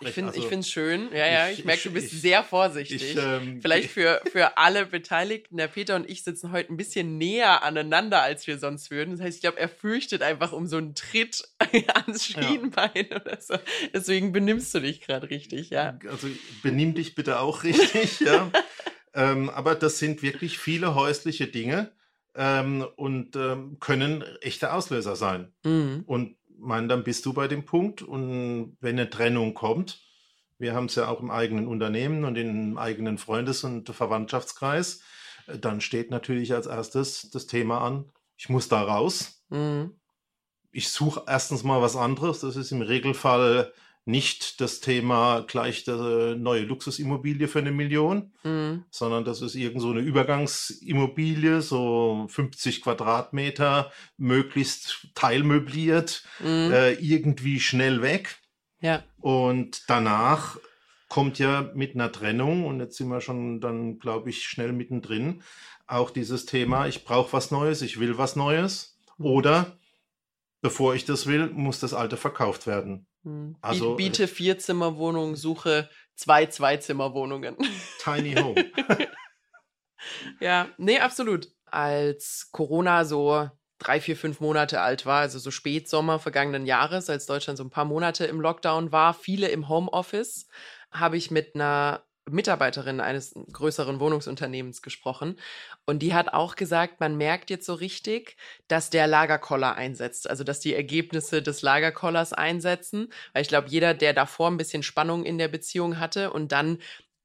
ich 0.00 0.08
finde 0.10 0.30
es 0.30 0.44
also, 0.44 0.62
schön. 0.62 1.08
Ja, 1.12 1.26
ja, 1.26 1.48
ich, 1.48 1.60
ich 1.60 1.64
merke, 1.64 1.84
du 1.84 1.92
bist 1.92 2.12
ich, 2.12 2.20
sehr 2.20 2.44
vorsichtig. 2.44 3.02
Ich, 3.02 3.16
ähm, 3.16 3.60
Vielleicht 3.62 3.90
für, 3.90 4.20
für 4.30 4.58
alle 4.58 4.86
Beteiligten. 4.86 5.56
Der 5.56 5.68
Peter 5.68 5.96
und 5.96 6.08
ich 6.08 6.24
sitzen 6.24 6.52
heute 6.52 6.72
ein 6.72 6.76
bisschen 6.76 7.18
näher 7.18 7.62
aneinander, 7.62 8.22
als 8.22 8.46
wir 8.46 8.58
sonst 8.58 8.90
würden. 8.90 9.12
Das 9.12 9.20
heißt, 9.20 9.36
ich 9.36 9.40
glaube, 9.42 9.58
er 9.58 9.68
fürchtet 9.68 10.22
einfach 10.22 10.52
um 10.52 10.66
so 10.66 10.76
einen 10.76 10.94
Tritt 10.94 11.44
ans 11.94 12.26
Schienbein 12.26 12.90
ja. 13.10 13.16
oder 13.16 13.40
so. 13.40 13.54
Deswegen 13.94 14.32
benimmst 14.32 14.74
du 14.74 14.80
dich 14.80 15.00
gerade 15.00 15.30
richtig, 15.30 15.70
ja. 15.70 15.98
Also 16.08 16.28
benimm 16.62 16.94
dich 16.94 17.14
bitte 17.14 17.40
auch 17.40 17.62
richtig, 17.62 18.20
ja. 18.20 18.50
ähm, 19.14 19.50
aber 19.50 19.74
das 19.74 19.98
sind 19.98 20.22
wirklich 20.22 20.58
viele 20.58 20.94
häusliche 20.94 21.46
Dinge 21.46 21.92
ähm, 22.34 22.86
und 22.96 23.34
ähm, 23.36 23.78
können 23.80 24.22
echte 24.40 24.72
Auslöser 24.72 25.16
sein. 25.16 25.52
Mhm. 25.64 26.04
Und 26.06 26.36
meine, 26.58 26.88
dann 26.88 27.04
bist 27.04 27.26
du 27.26 27.32
bei 27.32 27.48
dem 27.48 27.64
Punkt 27.64 28.02
und 28.02 28.76
wenn 28.80 28.98
eine 28.98 29.10
Trennung 29.10 29.54
kommt, 29.54 30.00
wir 30.58 30.74
haben 30.74 30.86
es 30.86 30.94
ja 30.94 31.08
auch 31.08 31.20
im 31.20 31.30
eigenen 31.30 31.66
Unternehmen 31.66 32.24
und 32.24 32.36
im 32.36 32.78
eigenen 32.78 33.18
Freundes- 33.18 33.64
und 33.64 33.88
Verwandtschaftskreis, 33.88 35.00
äh, 35.46 35.58
dann 35.58 35.80
steht 35.80 36.10
natürlich 36.10 36.54
als 36.54 36.66
erstes 36.66 37.30
das 37.30 37.46
Thema 37.46 37.80
an, 37.80 38.10
ich 38.36 38.48
muss 38.48 38.68
da 38.68 38.82
raus. 38.82 39.42
Mhm. 39.48 39.98
Ich 40.70 40.90
suche 40.90 41.24
erstens 41.26 41.64
mal 41.64 41.80
was 41.80 41.96
anderes. 41.96 42.40
Das 42.40 42.56
ist 42.56 42.70
im 42.70 42.82
Regelfall 42.82 43.72
nicht 44.06 44.60
das 44.60 44.80
Thema 44.80 45.40
gleich 45.40 45.82
der 45.82 46.36
neue 46.36 46.62
Luxusimmobilie 46.62 47.48
für 47.48 47.58
eine 47.58 47.72
Million, 47.72 48.32
mhm. 48.44 48.84
sondern 48.88 49.24
das 49.24 49.42
ist 49.42 49.56
irgend 49.56 49.82
so 49.82 49.90
eine 49.90 50.00
Übergangsimmobilie, 50.00 51.60
so 51.60 52.26
50 52.30 52.82
Quadratmeter, 52.82 53.90
möglichst 54.16 55.08
teilmöbliert, 55.16 56.22
mhm. 56.38 56.70
äh, 56.72 56.92
irgendwie 56.92 57.58
schnell 57.58 58.00
weg. 58.00 58.38
Ja. 58.80 59.02
Und 59.20 59.82
danach 59.88 60.56
kommt 61.08 61.40
ja 61.40 61.72
mit 61.74 61.96
einer 61.96 62.12
Trennung, 62.12 62.64
und 62.64 62.78
jetzt 62.78 62.96
sind 62.96 63.08
wir 63.08 63.20
schon 63.20 63.60
dann, 63.60 63.98
glaube 63.98 64.30
ich, 64.30 64.44
schnell 64.44 64.72
mittendrin, 64.72 65.42
auch 65.88 66.10
dieses 66.10 66.46
Thema, 66.46 66.86
ich 66.86 67.04
brauche 67.04 67.32
was 67.32 67.50
Neues, 67.50 67.82
ich 67.82 67.98
will 67.98 68.18
was 68.18 68.36
Neues. 68.36 68.96
Mhm. 69.18 69.26
Oder 69.26 69.76
bevor 70.60 70.94
ich 70.94 71.04
das 71.04 71.26
will, 71.26 71.50
muss 71.50 71.80
das 71.80 71.92
alte 71.92 72.16
verkauft 72.16 72.68
werden. 72.68 73.06
Hm. 73.26 73.56
Also, 73.60 73.96
Biete 73.96 74.28
Vierzimmerwohnungen, 74.28 75.34
suche 75.34 75.90
zwei 76.14 76.46
Zweizimmerwohnungen. 76.46 77.56
Tiny 77.98 78.36
Home. 78.36 78.64
ja, 80.40 80.68
nee, 80.78 81.00
absolut. 81.00 81.48
Als 81.66 82.50
Corona 82.52 83.04
so 83.04 83.50
drei, 83.78 84.00
vier, 84.00 84.16
fünf 84.16 84.38
Monate 84.38 84.80
alt 84.80 85.04
war, 85.06 85.20
also 85.20 85.40
so 85.40 85.50
Spätsommer 85.50 86.20
vergangenen 86.20 86.66
Jahres, 86.66 87.10
als 87.10 87.26
Deutschland 87.26 87.58
so 87.58 87.64
ein 87.64 87.70
paar 87.70 87.84
Monate 87.84 88.24
im 88.26 88.40
Lockdown 88.40 88.92
war, 88.92 89.12
viele 89.12 89.48
im 89.48 89.68
Homeoffice, 89.68 90.46
habe 90.92 91.16
ich 91.16 91.32
mit 91.32 91.56
einer 91.56 92.04
Mitarbeiterin 92.30 93.00
eines 93.00 93.34
größeren 93.52 94.00
Wohnungsunternehmens 94.00 94.82
gesprochen. 94.82 95.38
Und 95.84 96.00
die 96.00 96.14
hat 96.14 96.32
auch 96.32 96.56
gesagt, 96.56 97.00
man 97.00 97.16
merkt 97.16 97.50
jetzt 97.50 97.66
so 97.66 97.74
richtig, 97.74 98.36
dass 98.68 98.90
der 98.90 99.06
Lagerkoller 99.06 99.76
einsetzt, 99.76 100.28
also 100.28 100.42
dass 100.42 100.60
die 100.60 100.74
Ergebnisse 100.74 101.42
des 101.42 101.62
Lagerkollers 101.62 102.32
einsetzen, 102.32 103.12
weil 103.32 103.42
ich 103.42 103.48
glaube, 103.48 103.68
jeder, 103.68 103.94
der 103.94 104.12
davor 104.12 104.50
ein 104.50 104.56
bisschen 104.56 104.82
Spannung 104.82 105.24
in 105.24 105.38
der 105.38 105.48
Beziehung 105.48 106.00
hatte 106.00 106.32
und 106.32 106.52
dann 106.52 106.78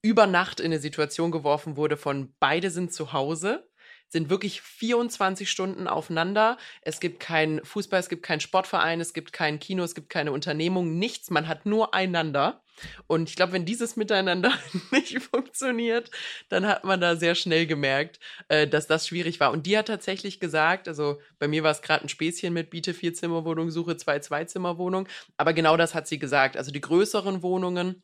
über 0.03 0.27
Nacht 0.27 0.59
in 0.59 0.67
eine 0.67 0.79
Situation 0.79 1.31
geworfen 1.31 1.77
wurde 1.77 1.97
von 1.97 2.33
beide 2.39 2.71
sind 2.71 2.93
zu 2.93 3.13
Hause, 3.13 3.67
sind 4.11 4.29
wirklich 4.29 4.61
24 4.61 5.49
Stunden 5.49 5.87
aufeinander. 5.87 6.57
Es 6.81 6.99
gibt 6.99 7.21
keinen 7.21 7.63
Fußball, 7.63 7.99
es 7.99 8.09
gibt 8.09 8.23
keinen 8.23 8.41
Sportverein, 8.41 8.99
es 8.99 9.13
gibt 9.13 9.31
kein 9.31 9.57
Kino, 9.59 9.83
es 9.83 9.95
gibt 9.95 10.09
keine 10.09 10.33
Unternehmung, 10.33 10.99
nichts. 10.99 11.29
Man 11.29 11.47
hat 11.47 11.65
nur 11.65 11.93
einander. 11.93 12.61
Und 13.07 13.29
ich 13.29 13.35
glaube, 13.37 13.53
wenn 13.53 13.65
dieses 13.65 13.95
Miteinander 13.95 14.51
nicht 14.91 15.21
funktioniert, 15.21 16.11
dann 16.49 16.67
hat 16.67 16.83
man 16.83 16.99
da 16.99 17.15
sehr 17.15 17.35
schnell 17.35 17.65
gemerkt, 17.65 18.19
äh, 18.49 18.67
dass 18.67 18.85
das 18.87 19.07
schwierig 19.07 19.39
war. 19.39 19.51
Und 19.51 19.65
die 19.65 19.77
hat 19.77 19.87
tatsächlich 19.87 20.41
gesagt, 20.41 20.89
also 20.89 21.21
bei 21.39 21.47
mir 21.47 21.63
war 21.63 21.71
es 21.71 21.81
gerade 21.81 22.03
ein 22.03 22.09
Späßchen 22.09 22.53
mit 22.53 22.69
Biete 22.69 22.93
Vierzimmerwohnung, 22.93 23.71
Suche 23.71 23.95
zwei 23.95 24.19
Zweizimmerwohnung. 24.19 25.07
Aber 25.37 25.53
genau 25.53 25.77
das 25.77 25.95
hat 25.95 26.07
sie 26.07 26.19
gesagt. 26.19 26.57
Also 26.57 26.71
die 26.71 26.81
größeren 26.81 27.43
Wohnungen, 27.43 28.03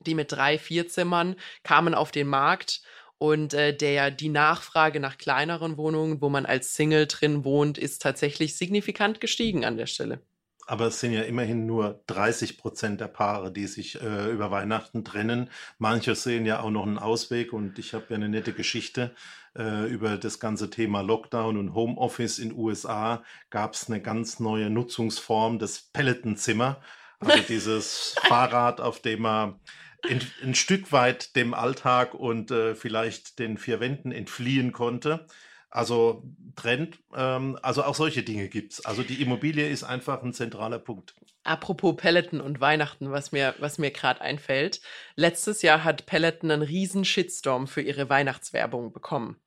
die 0.00 0.14
mit 0.14 0.32
drei, 0.32 0.58
vier 0.58 0.88
Zimmern 0.88 1.36
kamen 1.64 1.94
auf 1.94 2.10
den 2.12 2.28
Markt 2.28 2.82
und 3.18 3.54
äh, 3.54 3.76
der 3.76 4.10
die 4.10 4.28
Nachfrage 4.28 5.00
nach 5.00 5.18
kleineren 5.18 5.76
Wohnungen, 5.76 6.20
wo 6.20 6.28
man 6.28 6.46
als 6.46 6.74
Single 6.74 7.06
drin 7.06 7.44
wohnt, 7.44 7.78
ist 7.78 8.02
tatsächlich 8.02 8.56
signifikant 8.56 9.20
gestiegen 9.20 9.64
an 9.64 9.76
der 9.76 9.86
Stelle. 9.86 10.20
Aber 10.66 10.86
es 10.86 11.00
sind 11.00 11.12
ja 11.12 11.22
immerhin 11.22 11.66
nur 11.66 12.02
30 12.06 12.56
Prozent 12.56 13.00
der 13.00 13.08
Paare, 13.08 13.52
die 13.52 13.66
sich 13.66 14.00
äh, 14.00 14.30
über 14.30 14.50
Weihnachten 14.50 15.04
trennen. 15.04 15.50
Manche 15.78 16.14
sehen 16.14 16.46
ja 16.46 16.60
auch 16.60 16.70
noch 16.70 16.86
einen 16.86 16.98
Ausweg 16.98 17.52
und 17.52 17.78
ich 17.78 17.92
habe 17.92 18.06
ja 18.08 18.16
eine 18.16 18.30
nette 18.30 18.54
Geschichte 18.54 19.14
äh, 19.56 19.86
über 19.86 20.16
das 20.16 20.40
ganze 20.40 20.70
Thema 20.70 21.02
Lockdown 21.02 21.58
und 21.58 21.74
Homeoffice 21.74 22.38
in 22.38 22.56
USA. 22.56 23.22
Gab 23.50 23.74
es 23.74 23.88
eine 23.88 24.00
ganz 24.00 24.40
neue 24.40 24.70
Nutzungsform, 24.70 25.58
das 25.58 25.82
Pelletenzimmer. 25.92 26.80
Also 27.20 27.42
dieses 27.48 28.14
Fahrrad, 28.26 28.80
auf 28.80 29.00
dem 29.00 29.22
man 29.22 29.60
ein, 30.08 30.20
ein 30.42 30.54
Stück 30.54 30.92
weit 30.92 31.36
dem 31.36 31.54
Alltag 31.54 32.14
und 32.14 32.50
äh, 32.50 32.74
vielleicht 32.74 33.38
den 33.38 33.58
vier 33.58 33.80
Wänden 33.80 34.12
entfliehen 34.12 34.72
konnte. 34.72 35.26
Also 35.70 36.22
Trend, 36.54 36.98
ähm, 37.16 37.58
also 37.62 37.82
auch 37.82 37.96
solche 37.96 38.22
Dinge 38.22 38.48
gibt 38.48 38.74
es. 38.74 38.84
Also 38.84 39.02
die 39.02 39.20
Immobilie 39.20 39.68
ist 39.68 39.82
einfach 39.82 40.22
ein 40.22 40.32
zentraler 40.32 40.78
Punkt. 40.78 41.16
Apropos 41.42 41.96
Peloton 41.96 42.40
und 42.40 42.60
Weihnachten, 42.60 43.10
was 43.10 43.32
mir, 43.32 43.56
was 43.58 43.78
mir 43.78 43.90
gerade 43.90 44.20
einfällt. 44.20 44.80
Letztes 45.16 45.62
Jahr 45.62 45.82
hat 45.82 46.06
Peloton 46.06 46.52
einen 46.52 46.62
riesen 46.62 47.04
Shitstorm 47.04 47.66
für 47.66 47.82
ihre 47.82 48.08
Weihnachtswerbung 48.08 48.92
bekommen. 48.92 49.40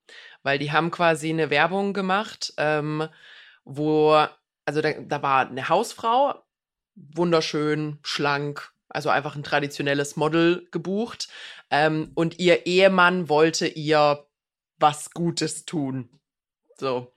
Weil 0.44 0.60
die 0.60 0.74
haben 0.74 0.92
quasi 0.92 1.30
eine 1.30 1.50
Werbung 1.50 1.94
gemacht, 1.94 2.54
ähm, 2.58 3.08
wo, 3.64 4.26
also 4.66 4.82
da, 4.82 4.94
da 5.00 5.22
war 5.22 5.48
eine 5.48 5.70
Hausfrau, 5.70 6.44
wunderschön, 6.96 8.00
schlank, 8.04 8.74
also 8.90 9.10
einfach 9.10 9.36
ein 9.36 9.44
traditionelles 9.44 10.16
Model 10.16 10.68
gebucht. 10.72 11.30
Ähm, 11.70 12.12
und 12.16 12.40
ihr 12.40 12.66
Ehemann 12.66 13.30
wollte 13.30 13.68
ihr 13.68 14.28
was 14.78 15.12
Gutes 15.12 15.66
tun. 15.66 16.10
So. 16.78 17.14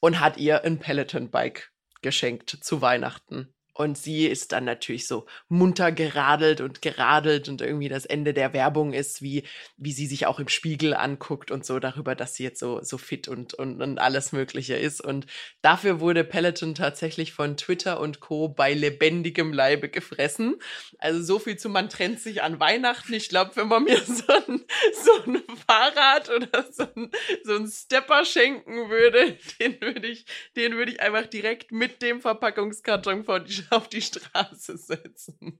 Und 0.00 0.20
hat 0.20 0.36
ihr 0.36 0.64
ein 0.64 0.78
Peloton-Bike 0.78 1.72
geschenkt 2.00 2.50
zu 2.50 2.82
Weihnachten. 2.82 3.54
Und 3.74 3.96
sie 3.96 4.26
ist 4.26 4.52
dann 4.52 4.64
natürlich 4.64 5.06
so 5.06 5.26
munter 5.48 5.92
geradelt 5.92 6.60
und 6.60 6.82
geradelt 6.82 7.48
und 7.48 7.62
irgendwie 7.62 7.88
das 7.88 8.04
Ende 8.04 8.34
der 8.34 8.52
Werbung 8.52 8.92
ist, 8.92 9.22
wie, 9.22 9.44
wie 9.78 9.92
sie 9.92 10.06
sich 10.06 10.26
auch 10.26 10.38
im 10.38 10.48
Spiegel 10.48 10.94
anguckt 10.94 11.50
und 11.50 11.64
so 11.64 11.78
darüber, 11.78 12.14
dass 12.14 12.34
sie 12.34 12.42
jetzt 12.42 12.60
so, 12.60 12.82
so 12.82 12.98
fit 12.98 13.28
und, 13.28 13.54
und, 13.54 13.80
und 13.80 13.98
alles 13.98 14.32
Mögliche 14.32 14.76
ist. 14.76 15.00
Und 15.00 15.26
dafür 15.62 16.00
wurde 16.00 16.22
Peloton 16.22 16.74
tatsächlich 16.74 17.32
von 17.32 17.56
Twitter 17.56 17.98
und 17.98 18.20
Co. 18.20 18.48
bei 18.48 18.74
lebendigem 18.74 19.54
Leibe 19.54 19.88
gefressen. 19.88 20.56
Also 20.98 21.22
so 21.22 21.38
viel 21.38 21.56
zu 21.56 21.70
man 21.70 21.88
trennt 21.88 22.20
sich 22.20 22.42
an 22.42 22.60
Weihnachten. 22.60 23.14
Ich 23.14 23.30
glaube, 23.30 23.56
wenn 23.56 23.68
man 23.68 23.84
mir 23.84 24.00
so 24.04 24.32
ein, 24.32 24.64
so 25.02 25.22
ein 25.24 25.42
Fahrrad 25.66 26.28
oder 26.28 26.66
so 26.70 26.86
ein, 26.94 27.10
so 27.44 27.54
ein 27.54 27.66
Stepper 27.66 28.26
schenken 28.26 28.90
würde, 28.90 29.38
den 29.60 29.80
würde 29.80 30.08
ich, 30.08 30.26
den 30.56 30.76
würde 30.76 30.92
ich 30.92 31.00
einfach 31.00 31.26
direkt 31.26 31.72
mit 31.72 32.02
dem 32.02 32.20
Verpackungskarton 32.20 33.24
vor 33.24 33.40
die 33.40 33.61
auf 33.70 33.88
die 33.88 34.02
Straße 34.02 34.76
setzen. 34.76 35.58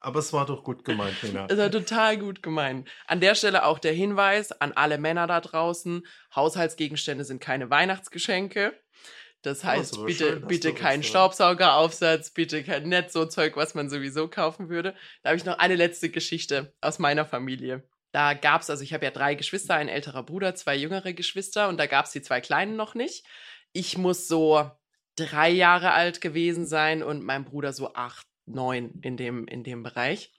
Aber 0.00 0.20
es 0.20 0.32
war 0.32 0.46
doch 0.46 0.64
gut 0.64 0.84
gemeint, 0.84 1.22
Nina. 1.22 1.46
Es 1.50 1.58
war 1.58 1.70
total 1.70 2.16
gut 2.16 2.42
gemeint. 2.42 2.88
An 3.06 3.20
der 3.20 3.34
Stelle 3.34 3.64
auch 3.66 3.78
der 3.78 3.92
Hinweis 3.92 4.50
an 4.52 4.72
alle 4.72 4.96
Männer 4.96 5.26
da 5.26 5.40
draußen: 5.40 6.06
Haushaltsgegenstände 6.34 7.24
sind 7.24 7.40
keine 7.40 7.68
Weihnachtsgeschenke. 7.68 8.72
Das 9.42 9.64
Oh, 9.64 9.68
heißt, 9.68 9.96
aber 9.96 10.06
bitte, 10.06 10.24
schön, 10.32 10.46
bitte 10.46 10.74
keinen 10.74 11.02
Staubsaugeraufsatz, 11.02 12.30
bitte 12.30 12.62
kein 12.62 12.88
Netz, 12.88 13.12
so 13.12 13.24
Zeug, 13.26 13.56
was 13.56 13.74
man 13.74 13.88
sowieso 13.88 14.28
kaufen 14.28 14.68
würde. 14.68 14.94
Da 15.22 15.30
habe 15.30 15.36
ich 15.38 15.44
noch 15.44 15.58
eine 15.58 15.76
letzte 15.76 16.10
Geschichte 16.10 16.74
aus 16.80 16.98
meiner 16.98 17.24
Familie. 17.24 17.88
Da 18.12 18.34
gab's, 18.34 18.68
also 18.70 18.82
ich 18.82 18.92
habe 18.92 19.04
ja 19.04 19.10
drei 19.10 19.34
Geschwister, 19.34 19.74
ein 19.74 19.88
älterer 19.88 20.24
Bruder, 20.24 20.54
zwei 20.54 20.76
jüngere 20.76 21.12
Geschwister 21.12 21.68
und 21.68 21.78
da 21.78 21.86
gab's 21.86 22.10
die 22.10 22.22
zwei 22.22 22.40
Kleinen 22.40 22.76
noch 22.76 22.94
nicht. 22.94 23.24
Ich 23.72 23.96
muss 23.96 24.26
so 24.28 24.70
drei 25.16 25.50
Jahre 25.50 25.92
alt 25.92 26.20
gewesen 26.20 26.66
sein 26.66 27.02
und 27.02 27.22
mein 27.22 27.44
Bruder 27.44 27.72
so 27.72 27.94
acht, 27.94 28.26
neun 28.46 29.00
in 29.02 29.16
dem, 29.16 29.46
in 29.46 29.62
dem 29.62 29.82
Bereich. 29.82 30.32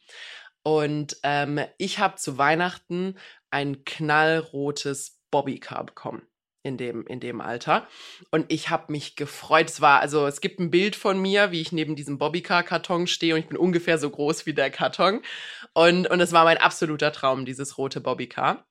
Und 0.64 1.18
ähm, 1.24 1.60
ich 1.78 2.00
habe 2.00 2.18
zu 2.18 2.38
Weihnachten 2.38 3.18
ein 3.50 3.84
knallrotes 3.84 5.22
Bobbycar 5.32 5.86
bekommen 5.86 6.28
in 6.64 6.78
dem, 6.78 7.08
in 7.08 7.20
dem 7.20 7.42
Alter. 7.42 7.88
Und 8.30 8.52
ich 8.52 8.70
habe 8.70 8.92
mich 8.92 9.16
gefreut. 9.16 9.70
Es 9.70 9.82
war, 9.82 10.00
also 10.00 10.28
es 10.28 10.42
gibt 10.42 10.60
ein 10.60 10.72
Bild 10.72 10.96
von 10.96 11.20
mir, 11.20 11.52
wie 11.52 11.62
ich 11.62 11.72
neben 11.72 11.96
diesem 11.96 12.18
Bobbycar-Karton 12.18 13.08
stehe 13.08 13.34
und 13.34 13.40
ich 13.40 13.48
bin 13.48 13.58
ungefähr 13.58 13.98
so 13.98 14.10
groß 14.10 14.46
wie 14.46 14.54
der 14.54 14.70
Karton. 14.70 15.22
Und, 15.74 16.08
und 16.08 16.20
es 16.20 16.32
war 16.32 16.44
mein 16.44 16.58
absoluter 16.58 17.12
Traum, 17.12 17.46
dieses 17.46 17.78
rote 17.78 18.02
Bobbycar. 18.02 18.66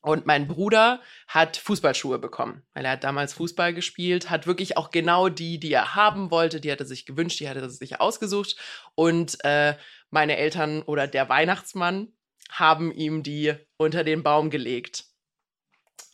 Und 0.00 0.26
mein 0.26 0.46
Bruder 0.46 1.00
hat 1.26 1.56
Fußballschuhe 1.56 2.18
bekommen, 2.18 2.62
weil 2.72 2.84
er 2.84 2.92
hat 2.92 3.04
damals 3.04 3.34
Fußball 3.34 3.74
gespielt, 3.74 4.30
hat 4.30 4.46
wirklich 4.46 4.76
auch 4.76 4.90
genau 4.90 5.28
die, 5.28 5.58
die 5.58 5.72
er 5.72 5.96
haben 5.96 6.30
wollte, 6.30 6.60
die 6.60 6.70
hat 6.70 6.80
er 6.80 6.86
sich 6.86 7.04
gewünscht, 7.04 7.40
die 7.40 7.48
hat 7.48 7.56
er 7.56 7.68
sich 7.68 8.00
ausgesucht. 8.00 8.56
Und 8.94 9.44
äh, 9.44 9.76
meine 10.10 10.36
Eltern 10.36 10.82
oder 10.82 11.08
der 11.08 11.28
Weihnachtsmann 11.28 12.12
haben 12.50 12.92
ihm 12.92 13.22
die 13.22 13.54
unter 13.76 14.04
den 14.04 14.22
Baum 14.22 14.50
gelegt. 14.50 15.04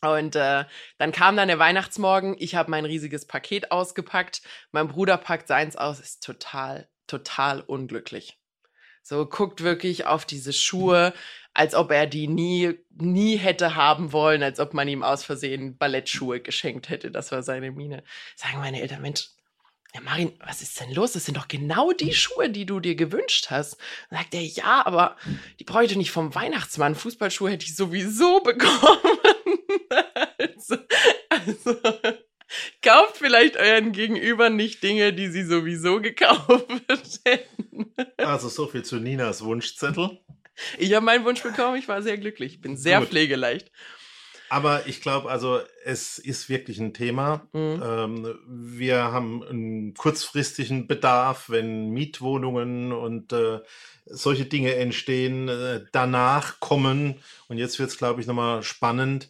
Und 0.01 0.37
äh, 0.37 0.65
dann 0.99 1.13
kam 1.13 1.37
dann 1.37 1.49
der 1.49 1.59
Weihnachtsmorgen, 1.59 2.37
ich 2.39 2.55
habe 2.55 2.71
mein 2.71 2.85
riesiges 2.85 3.27
Paket 3.27 3.71
ausgepackt, 3.71 4.43
mein 4.73 4.89
Bruder 4.89 5.17
packt 5.17 5.49
seins 5.49 5.77
aus, 5.77 6.01
ist 6.01 6.23
total, 6.23 6.89
total 7.07 7.61
unglücklich. 7.61 8.39
So 9.03 9.27
guckt 9.27 9.63
wirklich 9.63 10.07
auf 10.07 10.25
diese 10.25 10.53
Schuhe, 10.53 11.13
als 11.55 11.75
ob 11.75 11.93
er 11.93 12.07
die 12.07 12.27
nie, 12.27 12.75
nie 12.91 13.37
hätte 13.37 13.77
haben 13.77 14.13
wollen, 14.13 14.43
als 14.43 14.61
ob 14.61 14.75
man 14.75 14.89
ihm 14.89 15.03
aus 15.03 15.25
Versehen 15.25 15.79
Ballettschuhe 15.79 16.41
geschenkt 16.41 16.89
hätte. 16.89 17.11
Das 17.11 17.33
war 17.33 17.43
seine 17.43 17.71
Miene. 17.71 18.03
Sagen 18.37 18.59
meine 18.59 18.81
Eltern, 18.81 19.03
Mensch, 19.03 19.31
ja, 19.95 20.01
Marin, 20.01 20.33
was 20.45 20.61
ist 20.61 20.81
denn 20.81 20.93
los? 20.93 21.13
Das 21.13 21.25
sind 21.25 21.37
doch 21.37 21.47
genau 21.47 21.93
die 21.93 22.13
Schuhe, 22.13 22.51
die 22.51 22.67
du 22.67 22.81
dir 22.81 22.97
gewünscht 22.97 23.47
hast. 23.51 23.77
Dann 24.11 24.19
sagt 24.19 24.35
er, 24.35 24.43
ja, 24.43 24.85
aber 24.85 25.17
die 25.61 25.65
brauche 25.65 25.85
ich 25.85 25.91
doch 25.91 25.97
nicht 25.97 26.11
vom 26.11 26.35
Weihnachtsmann. 26.35 26.97
Fußballschuhe 26.97 27.53
hätte 27.53 27.65
ich 27.65 27.77
sowieso 27.77 28.41
bekommen. 28.45 29.19
also, 30.39 30.77
also, 31.29 31.77
kauft 32.83 33.19
vielleicht 33.19 33.57
euren 33.57 33.93
Gegenüber 33.93 34.51
nicht 34.51 34.83
Dinge, 34.83 35.13
die 35.13 35.29
sie 35.29 35.45
sowieso 35.45 36.01
gekauft 36.01 36.67
hätten. 37.25 37.95
Also 38.17 38.49
so 38.49 38.67
viel 38.67 38.83
zu 38.83 38.97
Ninas 38.97 39.45
Wunschzettel. 39.45 40.19
Ich 40.79 40.93
habe 40.95 41.05
meinen 41.05 41.25
Wunsch 41.25 41.43
bekommen, 41.43 41.77
ich 41.77 41.89
war 41.89 42.03
sehr 42.03 42.19
glücklich. 42.19 42.55
Ich 42.55 42.61
bin 42.61 42.77
sehr 42.77 43.01
Gut. 43.01 43.09
pflegeleicht. 43.09 43.71
Aber 44.51 44.87
ich 44.87 45.01
glaube, 45.01 45.31
also 45.31 45.61
es 45.85 46.19
ist 46.19 46.49
wirklich 46.49 46.79
ein 46.79 46.95
Thema. 46.95 47.49
Mhm. 47.53 47.83
Ähm, 47.85 48.39
wir 48.47 49.05
haben 49.11 49.43
einen 49.43 49.95
kurzfristigen 49.95 50.87
Bedarf, 50.87 51.49
wenn 51.51 51.91
Mietwohnungen 51.91 52.93
und 52.93 53.33
äh, 53.33 53.61
solche 54.07 54.45
Dinge 54.45 54.75
entstehen, 54.77 55.49
äh, 55.49 55.85
danach 55.93 56.61
kommen, 56.61 57.21
und 57.49 57.59
jetzt 57.59 57.79
wird 57.79 57.91
es, 57.91 57.99
glaube 57.99 58.21
ich, 58.21 58.27
nochmal 58.27 58.63
spannend, 58.63 59.29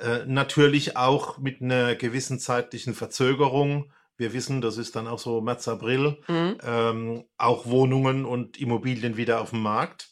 äh, 0.00 0.24
natürlich 0.26 0.96
auch 0.96 1.38
mit 1.38 1.60
einer 1.60 1.94
gewissen 1.94 2.38
zeitlichen 2.40 2.94
Verzögerung. 2.94 3.92
Wir 4.16 4.32
wissen, 4.32 4.62
das 4.62 4.78
ist 4.78 4.96
dann 4.96 5.06
auch 5.06 5.18
so 5.18 5.42
März, 5.42 5.68
April, 5.68 6.16
Mhm. 6.28 6.58
ähm, 6.64 7.24
auch 7.36 7.66
Wohnungen 7.66 8.24
und 8.24 8.58
Immobilien 8.58 9.16
wieder 9.18 9.40
auf 9.42 9.50
dem 9.50 9.60
Markt 9.60 10.08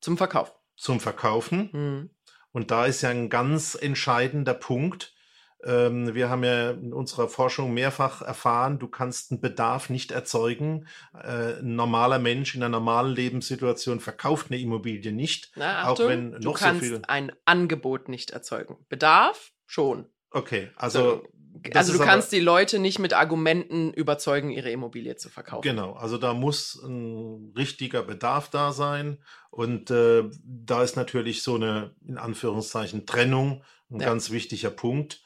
Zum 0.00 0.16
Verkauf. 0.16 0.54
zum 0.76 0.98
Verkaufen. 1.00 1.70
Mhm. 1.72 2.10
Und 2.52 2.70
da 2.70 2.86
ist 2.86 3.02
ja 3.02 3.10
ein 3.10 3.28
ganz 3.28 3.74
entscheidender 3.80 4.54
Punkt. 4.54 5.14
Ähm, 5.62 6.14
wir 6.14 6.30
haben 6.30 6.42
ja 6.42 6.70
in 6.70 6.92
unserer 6.94 7.28
Forschung 7.28 7.74
mehrfach 7.74 8.22
erfahren, 8.22 8.78
du 8.78 8.88
kannst 8.88 9.30
einen 9.30 9.42
Bedarf 9.42 9.90
nicht 9.90 10.10
erzeugen. 10.10 10.86
Äh, 11.14 11.58
ein 11.60 11.76
normaler 11.76 12.18
Mensch 12.18 12.54
in 12.54 12.62
einer 12.62 12.70
normalen 12.70 13.14
Lebenssituation 13.14 14.00
verkauft 14.00 14.46
eine 14.50 14.58
Immobilie 14.58 15.12
nicht. 15.12 15.52
Na, 15.56 15.82
Auch 15.84 15.90
Achtung, 15.92 16.08
wenn 16.08 16.32
du 16.32 16.38
noch 16.40 16.56
so 16.56 16.64
kannst 16.64 16.82
viel- 16.84 17.02
ein 17.06 17.30
Angebot 17.44 18.08
nicht 18.08 18.30
erzeugen. 18.30 18.78
Bedarf 18.88 19.52
schon. 19.66 20.06
Okay, 20.30 20.70
also 20.76 21.22
das 21.64 21.76
also 21.88 21.92
du 21.94 21.98
aber- 22.02 22.10
kannst 22.10 22.32
die 22.32 22.40
Leute 22.40 22.78
nicht 22.78 22.98
mit 22.98 23.12
Argumenten 23.12 23.92
überzeugen, 23.92 24.50
ihre 24.50 24.70
Immobilie 24.70 25.16
zu 25.16 25.28
verkaufen. 25.28 25.62
Genau, 25.62 25.92
also 25.94 26.18
da 26.18 26.34
muss 26.34 26.74
ein 26.82 27.52
richtiger 27.56 28.02
Bedarf 28.02 28.48
da 28.50 28.72
sein. 28.72 29.18
Und 29.50 29.90
äh, 29.90 30.24
da 30.44 30.82
ist 30.82 30.96
natürlich 30.96 31.42
so 31.42 31.56
eine, 31.56 31.94
in 32.06 32.18
Anführungszeichen, 32.18 33.06
Trennung 33.06 33.62
ein 33.90 34.00
Ja. 34.00 34.06
ganz 34.06 34.30
wichtiger 34.30 34.70
Punkt. 34.70 35.22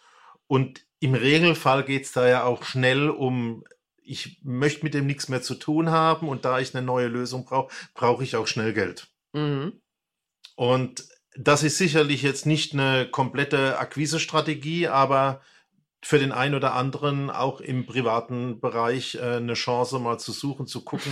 Und 0.47 0.87
im 1.01 1.15
Regelfall 1.15 1.85
geht 1.85 2.05
es 2.05 2.13
da 2.13 2.27
ja 2.29 2.45
auch 2.45 2.65
schnell 2.65 3.11
um, 3.11 3.65
ich 4.03 4.41
möchte 4.43 4.85
mit 4.85 4.95
dem 4.95 5.07
nichts 5.07 5.29
mehr 5.29 5.43
zu 5.43 5.55
tun 5.55 5.91
haben 5.91 6.29
und 6.29 6.45
da 6.45 6.59
ich 6.61 6.75
eine 6.75 6.85
neue 6.85 7.09
Lösung 7.09 7.45
brauche, 7.45 7.73
brauche 7.95 8.23
ich 8.25 8.37
auch 8.37 8.47
schnell 8.47 8.73
Geld. 8.73 9.09
Mhm. 9.33 9.81
Und 10.57 11.05
das 11.37 11.63
ist 11.63 11.79
sicherlich 11.79 12.23
jetzt 12.23 12.47
nicht 12.47 12.75
eine 12.75 13.09
komplette 13.11 13.79
Akquisestrategie, 13.79 14.89
aber 14.89 15.41
für 16.05 16.19
den 16.19 16.33
einen 16.33 16.55
oder 16.55 16.75
anderen 16.75 17.31
auch 17.31 17.63
im 17.63 17.87
privaten 17.87 18.61
Bereich 18.61 19.15
äh, 19.15 19.37
eine 19.37 19.55
Chance 19.55 19.99
mal 19.99 20.19
zu 20.19 20.33
suchen, 20.33 20.67
zu 20.67 20.83
gucken, 20.83 21.11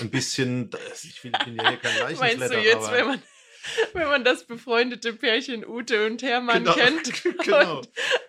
ein 0.00 0.10
bisschen, 0.10 0.70
ich 1.02 1.22
will, 1.22 1.32
bin 1.44 1.56
ja 1.56 1.68
hier 1.68 1.76
kein 1.76 1.92
Meinst 2.00 2.20
Leichenflatter, 2.22 2.54
du 2.54 2.60
jetzt, 2.62 2.88
aber 2.88 2.96
wenn 2.96 3.06
man, 3.06 3.22
wenn 3.92 4.08
man 4.08 4.24
das 4.24 4.44
befreundete 4.44 5.12
Pärchen 5.12 5.66
Ute 5.66 6.06
und 6.06 6.22
Hermann 6.22 6.64
Genau, 6.64 6.74
kennt 6.74 7.22
genau. 7.44 7.78
und, 7.78 7.88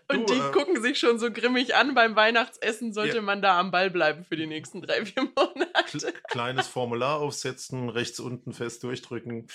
und 0.09 0.29
Du, 0.29 0.33
die 0.33 0.39
äh, 0.39 0.51
gucken 0.51 0.81
sich 0.81 0.99
schon 0.99 1.19
so 1.19 1.31
grimmig 1.31 1.75
an 1.75 1.93
beim 1.95 2.15
Weihnachtsessen, 2.15 2.93
sollte 2.93 3.17
Ja. 3.17 3.21
man 3.21 3.41
da 3.41 3.59
am 3.59 3.71
Ball 3.71 3.89
bleiben 3.89 4.25
für 4.25 4.35
die 4.35 4.47
nächsten 4.47 4.81
drei, 4.81 5.05
vier 5.05 5.23
Monate. 5.35 5.71
kle- 5.89 6.13
kleines 6.29 6.67
Formular 6.67 7.19
aufsetzen, 7.19 7.89
rechts 7.89 8.19
unten 8.19 8.53
fest 8.53 8.83
durchdrücken. 8.83 9.47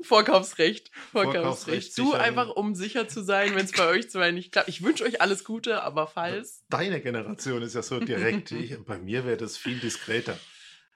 Vorkaufsrecht. 0.00 0.90
Vorkaufsrecht. 1.12 1.34
Vorkaufsrecht 1.42 1.98
Du 1.98 2.04
sichern. 2.06 2.20
einfach, 2.20 2.48
um 2.50 2.74
sicher 2.74 3.08
zu 3.08 3.22
sein, 3.22 3.54
wenn 3.54 3.64
es 3.64 3.72
bei 3.72 3.86
euch 3.88 4.10
zwei 4.10 4.30
nicht 4.30 4.52
klappt. 4.52 4.68
Ich 4.68 4.82
wünsche 4.82 5.04
euch 5.04 5.20
alles 5.20 5.44
Gute, 5.44 5.82
aber 5.82 6.06
falls. 6.06 6.64
Deine 6.68 7.00
Generation 7.00 7.62
ist 7.62 7.74
ja 7.74 7.82
so 7.82 8.00
direkt. 8.00 8.52
Ich, 8.58 8.76
bei 8.84 8.98
mir 8.98 9.24
wäre 9.24 9.36
das 9.36 9.56
viel 9.56 9.78
diskreter. 9.78 10.38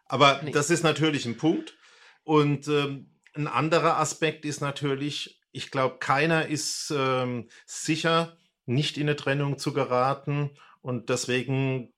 Aber 0.06 0.40
Nee. 0.42 0.50
das 0.50 0.70
ist 0.70 0.82
natürlich 0.82 1.26
ein 1.26 1.36
Punkt. 1.36 1.76
Und 2.24 2.66
ähm, 2.68 3.10
ein 3.34 3.46
anderer 3.46 3.98
Aspekt 3.98 4.44
ist 4.44 4.60
natürlich, 4.60 5.40
ich 5.52 5.70
glaube, 5.70 5.98
keiner 5.98 6.46
ist 6.46 6.92
ähm, 6.96 7.48
sicher, 7.66 8.36
nicht 8.66 8.96
in 8.96 9.04
eine 9.08 9.16
Trennung 9.16 9.58
zu 9.58 9.72
geraten. 9.72 10.50
Und 10.80 11.08
deswegen 11.08 11.92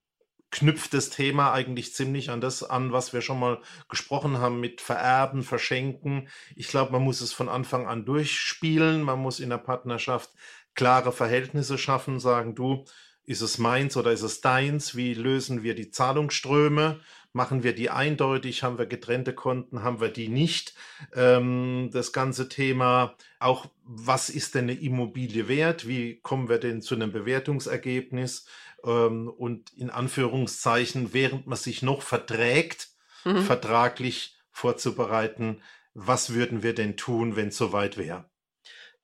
knüpft 0.51 0.94
das 0.94 1.11
Thema 1.11 1.53
eigentlich 1.53 1.94
ziemlich 1.94 2.31
an 2.31 2.40
das 2.40 2.62
an, 2.62 2.92
was 2.92 3.12
wir 3.12 3.23
schon 3.23 3.40
mal 3.40 3.61
gesprochen 3.88 4.38
haben 4.38 4.61
mit 4.61 4.81
Vererben, 4.81 5.42
Verschenken. 5.42 6.29
Ich 6.55 6.68
glaube, 6.68 6.92
man 6.92 7.03
muss 7.03 7.20
es 7.20 7.33
von 7.33 7.49
Anfang 7.49 7.87
an 7.87 8.05
durchspielen. 8.05 9.03
Man 9.03 9.18
muss 9.18 9.40
in 9.40 9.51
der 9.51 9.59
Partnerschaft 9.59 10.31
klare 10.75 11.12
Verhältnisse 11.12 11.79
schaffen, 11.79 12.20
sagen, 12.20 12.55
du, 12.55 12.85
ist 13.25 13.40
es 13.40 13.59
meins 13.59 13.97
oder 13.97 14.12
ist 14.12 14.23
es 14.23 14.42
deins? 14.42 14.97
Wie 14.97 15.14
lösen 15.14 15.62
wir 15.62 15.75
die 15.75 15.90
Zahlungsströme? 15.90 17.01
Machen 17.37 17.64
wir 17.64 17.75
die 17.75 17.90
eindeutig? 17.90 18.62
Haben 18.62 18.79
wir 18.79 18.87
getrennte 18.87 19.35
Konten? 19.35 19.83
Haben 19.83 20.01
wir 20.01 20.09
die 20.09 20.29
nicht? 20.29 20.75
Ähm, 21.14 21.90
das 21.92 22.12
ganze 22.12 22.49
Thema 22.49 23.16
auch, 23.40 23.66
was 23.83 24.31
ist 24.31 24.55
denn 24.55 24.64
eine 24.70 24.75
Immobilie 24.81 25.49
wert? 25.49 25.87
Wie 25.88 26.20
kommen 26.20 26.49
wir 26.49 26.59
denn 26.59 26.81
zu 26.81 26.94
einem 26.94 27.11
Bewertungsergebnis? 27.12 28.47
Ähm, 28.85 29.29
und 29.29 29.73
in 29.75 29.90
Anführungszeichen, 29.90 31.12
während 31.12 31.47
man 31.49 31.59
sich 31.59 31.83
noch 31.83 32.03
verträgt, 32.03 32.90
Mhm. 33.25 33.42
vertraglich 33.42 34.37
vorzubereiten, 34.51 35.62
was 35.94 36.35
würden 36.35 36.62
wir 36.62 36.75
denn 36.75 36.97
tun, 36.97 37.37
wenn 37.37 37.49
es 37.49 37.57
soweit 37.57 37.97
wäre? 37.97 38.27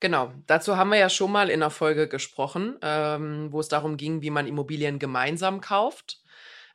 Genau, 0.00 0.32
dazu 0.46 0.76
haben 0.76 0.90
wir 0.90 0.98
ja 0.98 1.10
schon 1.10 1.30
mal 1.30 1.50
in 1.50 1.62
einer 1.62 1.70
Folge 1.70 2.08
gesprochen, 2.08 2.78
ähm, 2.82 3.48
wo 3.52 3.60
es 3.60 3.68
darum 3.68 3.96
ging, 3.98 4.22
wie 4.22 4.30
man 4.30 4.46
Immobilien 4.46 4.98
gemeinsam 4.98 5.60
kauft. 5.60 6.19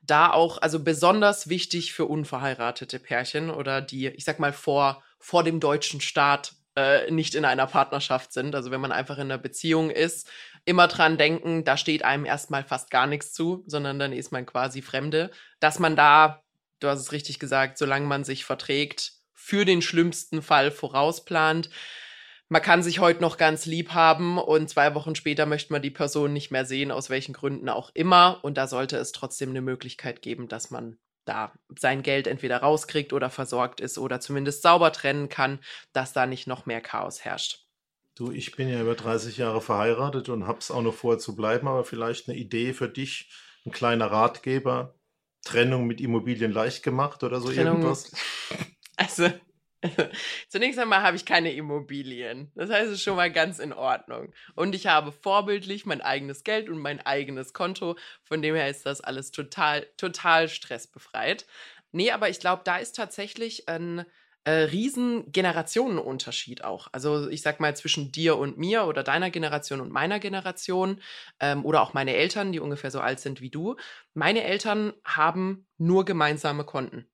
Da 0.06 0.32
auch, 0.32 0.62
also 0.62 0.84
besonders 0.84 1.50
wichtig 1.50 1.94
für 1.94 2.06
unverheiratete 2.06 3.00
Pärchen 3.00 3.50
oder 3.50 3.82
die, 3.82 4.08
ich 4.08 4.26
sag 4.26 4.39
mal, 4.39 4.54
vor, 4.54 5.04
vor 5.20 5.44
dem 5.44 5.60
deutschen 5.60 6.02
Staat 6.02 6.54
äh, 6.76 7.10
nicht 7.10 7.36
in 7.36 7.46
einer 7.46 7.68
Partnerschaft 7.68 8.34
sind. 8.34 8.54
Also 8.54 8.72
wenn 8.72 8.82
man 8.82 8.91
einfach 8.91 9.18
in 9.18 9.24
einer 9.24 9.38
Beziehung 9.38 9.89
ist, 9.89 10.30
immer 10.65 10.88
dran 10.88 11.18
denken, 11.18 11.63
da 11.63 11.78
steht 11.78 12.04
einem 12.04 12.26
erstmal 12.26 12.63
fast 12.63 12.91
gar 12.91 13.08
nichts 13.08 13.34
zu, 13.34 13.63
sondern 13.68 14.00
dann 14.00 14.13
ist 14.13 14.32
man 14.32 14.46
quasi 14.46 14.82
Fremde. 14.82 15.32
Dass 15.60 15.80
man 15.80 15.96
da, 15.96 16.44
du 16.80 16.88
hast 16.88 17.00
es 17.00 17.12
richtig 17.12 17.39
gesagt, 17.39 17.78
solange 17.78 18.06
man 18.08 18.24
sich 18.24 18.46
verträgt, 18.46 19.13
für 19.34 19.63
den 19.63 19.82
schlimmsten 19.82 20.41
Fall 20.41 20.72
vorausplant. 20.72 21.70
Man 22.49 22.62
kann 22.62 22.84
sich 22.84 22.99
heute 22.99 23.21
noch 23.21 23.38
ganz 23.38 23.65
lieb 23.65 23.93
haben 23.93 24.38
und 24.38 24.69
zwei 24.69 24.93
Wochen 24.93 25.15
später 25.15 25.45
möchte 25.45 25.73
man 25.73 25.81
die 25.81 25.89
Person 25.89 26.31
nicht 26.34 26.51
mehr 26.51 26.65
sehen, 26.65 26.91
aus 26.91 27.10
welchen 27.10 27.34
Gründen 27.34 27.69
auch 27.69 27.89
immer. 27.93 28.39
Und 28.43 28.58
da 28.58 28.67
sollte 28.67 28.97
es 28.97 29.12
trotzdem 29.12 29.49
eine 29.49 29.62
Möglichkeit 29.62 30.21
geben, 30.21 30.47
dass 30.47 30.69
man 30.69 30.97
da 31.25 31.53
sein 31.77 32.03
Geld 32.03 32.27
entweder 32.27 32.58
rauskriegt 32.58 33.13
oder 33.13 33.31
versorgt 33.31 33.81
ist 33.81 33.97
oder 33.97 34.19
zumindest 34.19 34.62
sauber 34.62 34.91
trennen 34.91 35.27
kann, 35.27 35.60
dass 35.91 36.13
da 36.13 36.27
nicht 36.27 36.45
noch 36.45 36.67
mehr 36.67 36.81
Chaos 36.81 37.25
herrscht. 37.25 37.65
Du, 38.13 38.31
ich 38.31 38.55
bin 38.55 38.69
ja 38.69 38.79
über 38.79 38.95
30 38.95 39.38
Jahre 39.38 39.60
verheiratet 39.60 40.29
und 40.29 40.47
hab's 40.47 40.71
auch 40.71 40.84
noch 40.84 40.93
vor 40.93 41.17
zu 41.17 41.36
bleiben, 41.36 41.67
aber 41.67 41.84
vielleicht 41.84 42.29
eine 42.29 42.38
Idee 42.38 42.73
für 42.73 42.88
dich, 42.88 43.29
ein 43.65 43.71
kleiner 43.71 44.12
Ratgeber, 44.12 44.95
Trennung 45.43 45.86
mit 45.86 45.99
Immobilien 45.99 46.51
leicht 46.51 46.84
gemacht 46.84 47.23
oder 47.23 47.41
so 47.41 47.49
Trennung, 47.49 47.77
irgendwas? 47.77 48.12
Also, 48.97 49.29
Zunächst 50.49 50.79
einmal 50.79 51.01
habe 51.01 51.17
ich 51.17 51.25
keine 51.25 51.53
Immobilien. 51.53 52.51
Das 52.55 52.69
heißt, 52.69 52.88
es 52.88 52.93
ist 52.93 53.03
schon 53.03 53.15
mal 53.15 53.31
ganz 53.31 53.59
in 53.59 53.73
Ordnung. 53.73 54.33
Und 54.55 54.75
ich 54.75 54.88
habe 54.88 55.11
vorbildlich 55.11 55.85
mein 55.85 56.01
eigenes 56.01 56.43
Geld 56.43 56.69
und 56.69 56.79
mein 56.79 57.05
eigenes 57.05 57.53
Konto. 57.53 57.97
Von 58.23 58.41
dem 58.41 58.55
her 58.55 58.69
ist 58.69 58.85
das 58.85 59.01
alles 59.01 59.31
total, 59.31 59.88
total 59.97 60.49
stressbefreit. 60.49 61.45
Nee, 61.91 62.11
aber 62.11 62.29
ich 62.29 62.39
glaube, 62.39 62.63
da 62.65 62.77
ist 62.77 62.95
tatsächlich 62.95 63.69
ein 63.69 64.05
äh, 64.45 64.51
riesen 64.51 65.31
Generationenunterschied 65.31 66.63
auch. 66.63 66.88
Also 66.91 67.29
ich 67.29 67.41
sag 67.41 67.59
mal 67.59 67.75
zwischen 67.75 68.11
dir 68.11 68.38
und 68.38 68.57
mir 68.57 68.85
oder 68.85 69.03
deiner 69.03 69.31
Generation 69.31 69.81
und 69.81 69.91
meiner 69.91 70.19
Generation 70.19 71.01
ähm, 71.39 71.65
oder 71.65 71.81
auch 71.81 71.93
meine 71.93 72.15
Eltern, 72.15 72.51
die 72.51 72.59
ungefähr 72.59 72.91
so 72.91 72.99
alt 72.99 73.19
sind 73.19 73.41
wie 73.41 73.49
du. 73.49 73.75
Meine 74.13 74.43
Eltern 74.43 74.93
haben 75.03 75.67
nur 75.77 76.05
gemeinsame 76.05 76.63
Konten. 76.63 77.07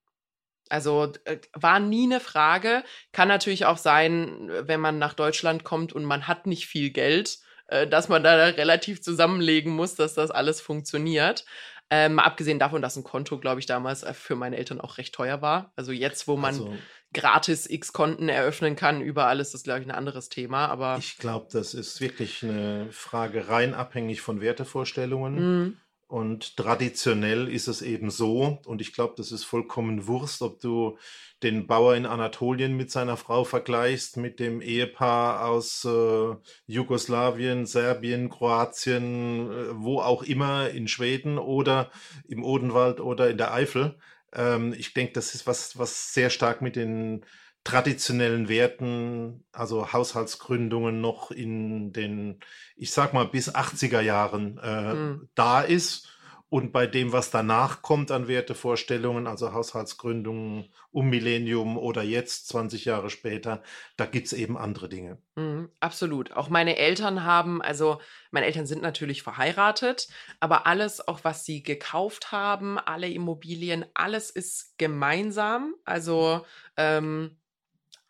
Also 0.71 1.11
äh, 1.25 1.37
war 1.53 1.79
nie 1.79 2.05
eine 2.05 2.19
Frage. 2.19 2.83
Kann 3.11 3.27
natürlich 3.27 3.65
auch 3.65 3.77
sein, 3.77 4.49
wenn 4.49 4.79
man 4.79 4.99
nach 4.99 5.13
Deutschland 5.13 5.63
kommt 5.63 5.93
und 5.93 6.05
man 6.05 6.27
hat 6.27 6.47
nicht 6.47 6.67
viel 6.67 6.91
Geld, 6.91 7.39
äh, 7.67 7.87
dass 7.87 8.09
man 8.09 8.23
da 8.23 8.35
relativ 8.35 9.01
zusammenlegen 9.01 9.73
muss, 9.73 9.95
dass 9.95 10.13
das 10.13 10.31
alles 10.31 10.61
funktioniert. 10.61 11.45
Ähm, 11.89 12.19
abgesehen 12.19 12.57
davon, 12.57 12.81
dass 12.81 12.95
ein 12.95 13.03
Konto, 13.03 13.37
glaube 13.37 13.59
ich, 13.59 13.65
damals 13.65 14.03
äh, 14.03 14.13
für 14.13 14.37
meine 14.37 14.55
Eltern 14.55 14.79
auch 14.79 14.97
recht 14.97 15.13
teuer 15.13 15.41
war. 15.41 15.73
Also 15.75 15.91
jetzt, 15.91 16.25
wo 16.25 16.37
man 16.37 16.53
also, 16.53 16.73
gratis 17.13 17.69
X 17.69 17.91
Konten 17.91 18.29
eröffnen 18.29 18.77
kann, 18.77 19.01
überall 19.01 19.41
ist 19.41 19.53
das, 19.53 19.63
glaube 19.63 19.81
ich, 19.81 19.87
ein 19.87 19.91
anderes 19.91 20.29
Thema. 20.29 20.67
Aber 20.67 20.97
ich 20.99 21.17
glaube, 21.17 21.47
das 21.51 21.73
ist 21.73 21.99
wirklich 21.99 22.43
eine 22.43 22.87
Frage 22.91 23.49
rein 23.49 23.73
abhängig 23.73 24.21
von 24.21 24.39
Wertevorstellungen. 24.39 25.35
Mhm. 25.35 25.77
Und 26.11 26.57
traditionell 26.57 27.47
ist 27.47 27.69
es 27.69 27.81
eben 27.81 28.09
so, 28.09 28.59
und 28.65 28.81
ich 28.81 28.91
glaube, 28.91 29.13
das 29.15 29.31
ist 29.31 29.45
vollkommen 29.45 30.07
Wurst, 30.07 30.41
ob 30.41 30.59
du 30.59 30.97
den 31.41 31.67
Bauer 31.67 31.95
in 31.95 32.05
Anatolien 32.05 32.75
mit 32.75 32.91
seiner 32.91 33.15
Frau 33.15 33.45
vergleichst, 33.45 34.17
mit 34.17 34.41
dem 34.41 34.59
Ehepaar 34.59 35.47
aus 35.47 35.85
äh, 35.85 36.35
Jugoslawien, 36.67 37.65
Serbien, 37.65 38.29
Kroatien, 38.29 39.49
äh, 39.51 39.67
wo 39.71 40.01
auch 40.01 40.23
immer, 40.23 40.69
in 40.71 40.89
Schweden 40.89 41.37
oder 41.37 41.89
im 42.27 42.43
Odenwald 42.43 42.99
oder 42.99 43.29
in 43.29 43.37
der 43.37 43.53
Eifel. 43.53 43.97
Ähm, 44.33 44.75
ich 44.77 44.93
denke, 44.93 45.13
das 45.13 45.33
ist 45.33 45.47
was, 45.47 45.77
was 45.77 46.13
sehr 46.13 46.29
stark 46.29 46.61
mit 46.61 46.75
den 46.75 47.25
traditionellen 47.63 48.49
Werten, 48.49 49.43
also 49.51 49.93
Haushaltsgründungen 49.93 50.99
noch 50.99 51.31
in 51.31 51.93
den, 51.93 52.39
ich 52.75 52.91
sag 52.91 53.13
mal, 53.13 53.25
bis 53.25 53.53
80er 53.53 54.01
Jahren 54.01 54.57
äh, 54.57 54.93
mhm. 54.93 55.29
da 55.35 55.61
ist. 55.61 56.07
Und 56.49 56.73
bei 56.73 56.85
dem, 56.85 57.13
was 57.13 57.31
danach 57.31 57.81
kommt 57.81 58.11
an 58.11 58.27
Wertevorstellungen, 58.27 59.25
also 59.25 59.53
Haushaltsgründungen 59.53 60.69
um 60.91 61.09
Millennium 61.09 61.77
oder 61.77 62.01
jetzt 62.01 62.49
20 62.49 62.83
Jahre 62.83 63.09
später, 63.09 63.63
da 63.95 64.05
gibt 64.05 64.27
es 64.27 64.33
eben 64.33 64.57
andere 64.57 64.89
Dinge. 64.89 65.17
Mhm, 65.35 65.69
absolut. 65.79 66.33
Auch 66.33 66.49
meine 66.49 66.75
Eltern 66.75 67.23
haben, 67.23 67.61
also 67.61 68.01
meine 68.31 68.47
Eltern 68.47 68.65
sind 68.65 68.81
natürlich 68.81 69.23
verheiratet, 69.23 70.09
aber 70.41 70.67
alles, 70.67 71.07
auch 71.07 71.21
was 71.23 71.45
sie 71.45 71.63
gekauft 71.63 72.33
haben, 72.33 72.77
alle 72.77 73.07
Immobilien, 73.07 73.85
alles 73.93 74.29
ist 74.29 74.77
gemeinsam. 74.77 75.75
Also 75.85 76.45
ähm, 76.75 77.37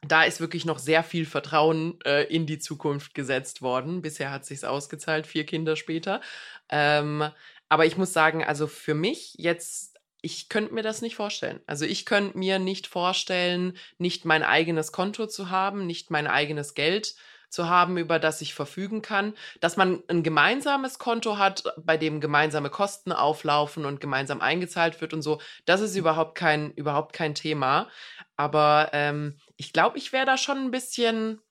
da 0.01 0.23
ist 0.23 0.39
wirklich 0.39 0.65
noch 0.65 0.79
sehr 0.79 1.03
viel 1.03 1.25
Vertrauen 1.25 1.99
äh, 2.05 2.23
in 2.23 2.45
die 2.45 2.59
Zukunft 2.59 3.13
gesetzt 3.13 3.61
worden. 3.61 4.01
Bisher 4.01 4.31
hat 4.31 4.45
sich's 4.45 4.63
ausgezahlt, 4.63 5.27
vier 5.27 5.45
Kinder 5.45 5.75
später. 5.75 6.21
Ähm, 6.69 7.29
aber 7.69 7.85
ich 7.85 7.97
muss 7.97 8.11
sagen, 8.11 8.43
also 8.43 8.67
für 8.67 8.95
mich 8.95 9.35
jetzt, 9.37 9.99
ich 10.21 10.49
könnte 10.49 10.73
mir 10.73 10.83
das 10.83 11.01
nicht 11.01 11.15
vorstellen. 11.15 11.61
Also 11.67 11.85
ich 11.85 12.05
könnte 12.05 12.37
mir 12.37 12.59
nicht 12.59 12.87
vorstellen, 12.87 13.77
nicht 13.97 14.25
mein 14.25 14.43
eigenes 14.43 14.91
Konto 14.91 15.27
zu 15.27 15.51
haben, 15.51 15.85
nicht 15.85 16.09
mein 16.09 16.27
eigenes 16.27 16.73
Geld 16.73 17.15
zu 17.51 17.69
haben, 17.69 17.97
über 17.97 18.17
das 18.17 18.41
ich 18.41 18.53
verfügen 18.53 19.01
kann. 19.01 19.35
Dass 19.59 19.77
man 19.77 20.01
ein 20.07 20.23
gemeinsames 20.23 20.97
Konto 20.97 21.37
hat, 21.37 21.63
bei 21.77 21.97
dem 21.97 22.21
gemeinsame 22.21 22.69
Kosten 22.69 23.11
auflaufen 23.11 23.85
und 23.85 24.01
gemeinsam 24.01 24.41
eingezahlt 24.41 25.01
wird 25.01 25.13
und 25.13 25.21
so, 25.21 25.39
das 25.65 25.81
ist 25.81 25.95
überhaupt 25.95 26.35
kein, 26.35 26.71
überhaupt 26.71 27.13
kein 27.13 27.35
Thema. 27.35 27.89
Aber 28.35 28.89
ähm, 28.93 29.37
ich 29.57 29.73
glaube, 29.73 29.97
ich 29.97 30.13
wäre 30.13 30.25
da 30.25 30.37
schon 30.37 30.57
ein 30.57 30.71
bisschen, 30.71 31.41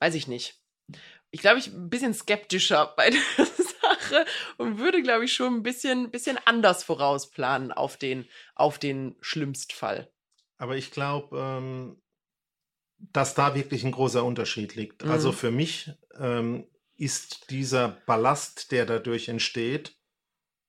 weiß 0.00 0.14
ich 0.14 0.26
nicht. 0.26 0.60
Ich 1.30 1.40
glaube, 1.40 1.58
ich 1.58 1.68
ein 1.68 1.90
bisschen 1.90 2.14
skeptischer 2.14 2.92
bei 2.96 3.10
der 3.10 3.46
Sache 3.46 4.24
und 4.56 4.78
würde, 4.78 5.02
glaube 5.02 5.24
ich, 5.24 5.32
schon 5.32 5.54
ein 5.54 5.62
bisschen, 5.62 6.10
bisschen 6.10 6.38
anders 6.44 6.84
vorausplanen 6.84 7.72
auf 7.72 7.96
den, 7.96 8.28
auf 8.54 8.78
den 8.78 9.16
Schlimmstfall. 9.20 10.10
Aber 10.58 10.76
ich 10.76 10.90
glaube, 10.90 11.36
ähm, 11.38 12.00
dass 12.98 13.34
da 13.34 13.54
wirklich 13.54 13.84
ein 13.84 13.92
großer 13.92 14.24
Unterschied 14.24 14.74
liegt. 14.74 15.02
Also 15.02 15.08
mhm. 15.08 15.12
Also 15.14 15.32
für 15.32 15.50
mich 15.50 15.90
ähm, 16.18 16.66
ist 16.96 17.50
dieser 17.50 17.88
Ballast, 18.06 18.72
der 18.72 18.86
dadurch 18.86 19.28
entsteht, 19.28 19.96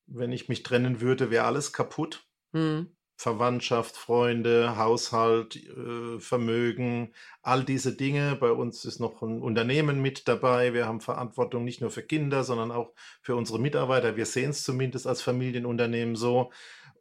wenn 0.07 0.31
ich 0.31 0.49
mich 0.49 0.63
trennen 0.63 1.01
würde, 1.01 1.31
wäre 1.31 1.45
alles 1.45 1.73
kaputt. 1.73 2.27
Mhm. 2.51 2.95
Verwandtschaft, 3.17 3.95
Freunde, 3.95 4.77
Haushalt, 4.77 5.55
äh, 5.55 6.19
Vermögen, 6.19 7.13
all 7.41 7.63
diese 7.63 7.95
Dinge. 7.95 8.35
Bei 8.35 8.51
uns 8.51 8.83
ist 8.83 8.99
noch 8.99 9.21
ein 9.21 9.41
Unternehmen 9.41 10.01
mit 10.01 10.27
dabei. 10.27 10.73
Wir 10.73 10.85
haben 10.85 10.99
Verantwortung 10.99 11.63
nicht 11.63 11.79
nur 11.79 11.91
für 11.91 12.03
Kinder, 12.03 12.43
sondern 12.43 12.71
auch 12.71 12.93
für 13.21 13.35
unsere 13.35 13.59
Mitarbeiter. 13.59 14.17
Wir 14.17 14.25
sehen 14.25 14.49
es 14.49 14.63
zumindest 14.63 15.07
als 15.07 15.21
Familienunternehmen 15.21 16.17
so. 16.17 16.51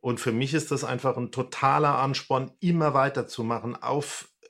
Und 0.01 0.21
für 0.21 0.33
mich 0.33 0.55
ist 0.55 0.71
das 0.71 0.85
einfach 0.85 1.17
ein 1.17 1.33
totaler 1.33 1.99
Ansporn, 1.99 2.53
immer 2.61 2.95
weiterzumachen. 2.95 3.75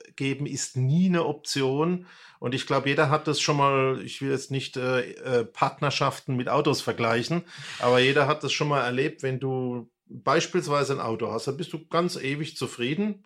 Aufgeben 0.07 0.45
ist 0.45 0.77
nie 0.77 1.07
eine 1.07 1.25
Option. 1.25 2.05
Und 2.39 2.53
ich 2.53 2.67
glaube, 2.67 2.89
jeder 2.89 3.09
hat 3.09 3.27
das 3.27 3.41
schon 3.41 3.57
mal, 3.57 4.01
ich 4.03 4.21
will 4.21 4.31
jetzt 4.31 4.51
nicht 4.51 4.77
äh, 4.77 5.11
äh, 5.11 5.45
Partnerschaften 5.45 6.35
mit 6.35 6.49
Autos 6.49 6.81
vergleichen, 6.81 7.43
aber 7.79 7.99
jeder 7.99 8.27
hat 8.27 8.43
das 8.43 8.53
schon 8.53 8.67
mal 8.67 8.81
erlebt, 8.81 9.23
wenn 9.23 9.39
du 9.39 9.89
beispielsweise 10.05 10.93
ein 10.93 10.99
Auto 10.99 11.31
hast, 11.31 11.47
dann 11.47 11.57
bist 11.57 11.73
du 11.73 11.87
ganz 11.87 12.15
ewig 12.15 12.55
zufrieden 12.55 13.25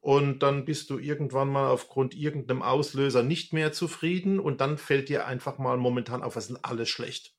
und 0.00 0.40
dann 0.40 0.64
bist 0.64 0.90
du 0.90 0.98
irgendwann 0.98 1.48
mal 1.48 1.70
aufgrund 1.70 2.14
irgendeinem 2.14 2.62
Auslöser 2.62 3.22
nicht 3.22 3.52
mehr 3.52 3.72
zufrieden 3.72 4.38
und 4.38 4.60
dann 4.60 4.76
fällt 4.76 5.08
dir 5.08 5.26
einfach 5.26 5.58
mal 5.58 5.76
momentan 5.76 6.22
auf, 6.22 6.36
was 6.36 6.50
ist 6.50 6.64
alles 6.64 6.88
schlecht. 6.88 7.34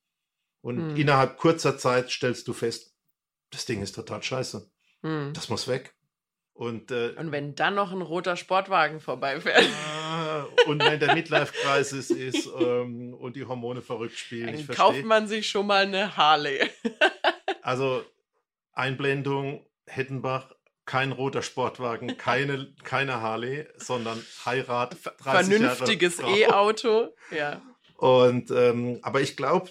Und 0.62 0.78
hm. 0.78 0.96
innerhalb 0.96 1.38
kurzer 1.38 1.78
Zeit 1.78 2.10
stellst 2.10 2.48
du 2.48 2.54
fest, 2.54 2.96
das 3.52 3.66
Ding 3.66 3.82
ist 3.82 3.94
total 3.94 4.24
scheiße. 4.24 4.70
Hm. 5.04 5.32
Das 5.34 5.50
muss 5.50 5.68
weg. 5.68 5.96
Und, 6.60 6.92
äh, 6.92 7.14
und 7.16 7.32
wenn 7.32 7.56
dann 7.56 7.76
noch 7.76 7.94
ein 7.94 8.02
roter 8.02 8.36
Sportwagen 8.36 9.00
vorbeifährt. 9.00 9.64
Ah, 10.12 10.46
und 10.68 10.84
wenn 10.84 11.00
der 11.00 11.14
Midlife-Kreis 11.16 11.94
ist, 11.94 12.12
ist 12.12 12.50
ähm, 12.60 13.14
und 13.14 13.38
die 13.38 13.46
Hormone 13.46 13.82
verrückt 13.82 14.18
spielen. 14.18 14.68
Dann 14.68 14.76
kauft 14.76 15.06
man 15.06 15.30
sich 15.30 15.48
schon 15.48 15.68
mal 15.68 15.86
eine 15.86 16.18
Harley. 16.18 16.70
also 17.62 18.04
Einblendung, 18.74 19.66
Hettenbach, 19.86 20.52
kein 20.86 21.14
roter 21.14 21.44
Sportwagen, 21.44 22.18
keine, 22.18 22.74
keine 22.84 23.22
Harley, 23.22 23.66
sondern 23.78 24.22
Heirat. 24.46 24.98
Vernünftiges 25.22 26.20
E-Auto, 26.20 27.08
ja. 27.32 27.62
Und, 27.96 28.52
ähm, 28.52 29.00
aber 29.02 29.22
ich 29.22 29.38
glaube, 29.38 29.70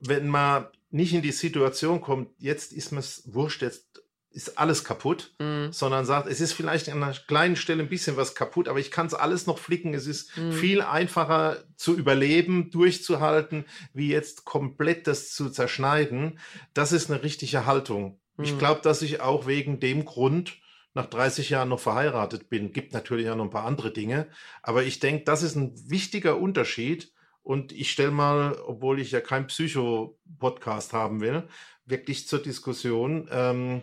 wenn 0.00 0.28
man 0.28 0.66
nicht 0.90 1.14
in 1.14 1.22
die 1.22 1.32
Situation 1.32 2.02
kommt, 2.02 2.28
jetzt 2.36 2.74
ist 2.74 2.92
mir 2.92 3.00
es 3.00 3.22
wurscht, 3.32 3.62
jetzt 3.62 3.95
ist 4.36 4.58
alles 4.58 4.84
kaputt, 4.84 5.32
mm. 5.38 5.70
sondern 5.70 6.04
sagt, 6.04 6.28
es 6.28 6.42
ist 6.42 6.52
vielleicht 6.52 6.90
an 6.90 7.02
einer 7.02 7.14
kleinen 7.14 7.56
Stelle 7.56 7.82
ein 7.82 7.88
bisschen 7.88 8.18
was 8.18 8.34
kaputt, 8.34 8.68
aber 8.68 8.78
ich 8.78 8.90
kann 8.90 9.06
es 9.06 9.14
alles 9.14 9.46
noch 9.46 9.58
flicken. 9.58 9.94
Es 9.94 10.06
ist 10.06 10.36
mm. 10.36 10.52
viel 10.52 10.82
einfacher 10.82 11.64
zu 11.76 11.96
überleben, 11.96 12.70
durchzuhalten, 12.70 13.64
wie 13.94 14.10
jetzt 14.10 14.44
komplett 14.44 15.06
das 15.06 15.30
zu 15.32 15.48
zerschneiden. 15.48 16.38
Das 16.74 16.92
ist 16.92 17.10
eine 17.10 17.22
richtige 17.22 17.64
Haltung. 17.64 18.20
Ich 18.38 18.50
hm. 18.50 18.58
glaube, 18.58 18.82
dass 18.82 19.00
ich 19.00 19.22
auch 19.22 19.46
wegen 19.46 19.80
dem 19.80 20.04
Grund 20.04 20.58
nach 20.92 21.06
30 21.06 21.48
Jahren 21.48 21.70
noch 21.70 21.80
verheiratet 21.80 22.50
bin. 22.50 22.72
Gibt 22.72 22.92
natürlich 22.92 23.30
auch 23.30 23.36
noch 23.36 23.44
ein 23.44 23.50
paar 23.50 23.64
andere 23.64 23.90
Dinge. 23.90 24.28
Aber 24.62 24.82
ich 24.82 25.00
denke, 25.00 25.24
das 25.24 25.42
ist 25.42 25.56
ein 25.56 25.72
wichtiger 25.88 26.36
Unterschied. 26.38 27.10
Und 27.42 27.72
ich 27.72 27.90
stelle 27.90 28.10
mal, 28.10 28.58
obwohl 28.66 29.00
ich 29.00 29.12
ja 29.12 29.22
kein 29.22 29.46
Psycho-Podcast 29.46 30.92
haben 30.92 31.22
will, 31.22 31.48
wirklich 31.86 32.28
zur 32.28 32.42
Diskussion. 32.42 33.28
Ähm, 33.30 33.82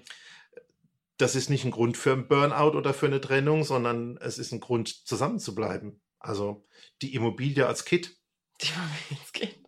das 1.24 1.36
ist 1.36 1.50
nicht 1.50 1.64
ein 1.64 1.72
Grund 1.72 1.96
für 1.96 2.12
ein 2.12 2.28
Burnout 2.28 2.78
oder 2.78 2.94
für 2.94 3.06
eine 3.06 3.22
Trennung, 3.22 3.64
sondern 3.64 4.18
es 4.18 4.38
ist 4.38 4.52
ein 4.52 4.60
Grund, 4.60 5.08
zusammenzubleiben. 5.08 6.02
Also 6.20 6.68
die 7.02 7.16
Immobilie 7.16 7.66
als 7.66 7.86
Kit. 7.86 8.18
Die 8.62 8.68
Immobilie 8.68 9.22
als 9.22 9.32
Kit. 9.32 9.60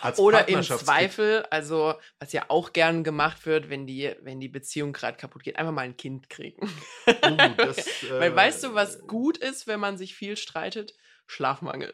Als 0.00 0.18
Oder 0.18 0.48
im. 0.48 0.62
Zweifel, 0.62 1.44
also 1.50 1.92
was 2.18 2.32
ja 2.32 2.46
auch 2.48 2.72
gern 2.72 3.04
gemacht 3.04 3.44
wird, 3.44 3.68
wenn 3.68 3.86
die, 3.86 4.14
wenn 4.22 4.40
die 4.40 4.48
Beziehung 4.48 4.94
gerade 4.94 5.18
kaputt 5.18 5.42
geht, 5.42 5.56
einfach 5.56 5.74
mal 5.74 5.82
ein 5.82 5.98
Kind 5.98 6.30
kriegen. 6.30 6.70
Uh, 7.06 7.36
das, 7.58 7.86
Weil 8.08 8.32
äh, 8.32 8.36
weißt 8.36 8.64
du, 8.64 8.74
was 8.74 9.06
gut 9.06 9.36
ist, 9.36 9.66
wenn 9.66 9.78
man 9.78 9.98
sich 9.98 10.14
viel 10.14 10.38
streitet? 10.38 10.94
Schlafmangel. 11.26 11.92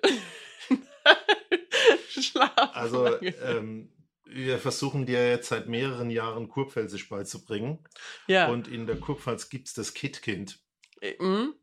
Schlafmangel. 2.10 2.74
Also, 2.74 3.20
ähm, 3.22 3.92
wir 4.26 4.58
versuchen 4.58 5.06
dir 5.06 5.28
jetzt 5.28 5.48
seit 5.48 5.68
mehreren 5.68 6.10
Jahren 6.10 6.48
Kurpfälzisch 6.48 7.08
beizubringen. 7.08 7.78
ja. 8.26 8.48
Und 8.48 8.68
in 8.68 8.86
der 8.86 8.96
Kurpfalz 8.96 9.48
gibt 9.48 9.68
es 9.68 9.74
das 9.74 9.94
Kit-Kind. 9.94 10.58
Äh, 11.00 11.22
mm. 11.22 11.54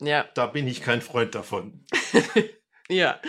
Ja, 0.00 0.28
Da 0.34 0.46
bin 0.46 0.66
ich 0.66 0.82
kein 0.82 1.00
Freund 1.02 1.34
davon. 1.34 1.86
ja. 2.88 3.20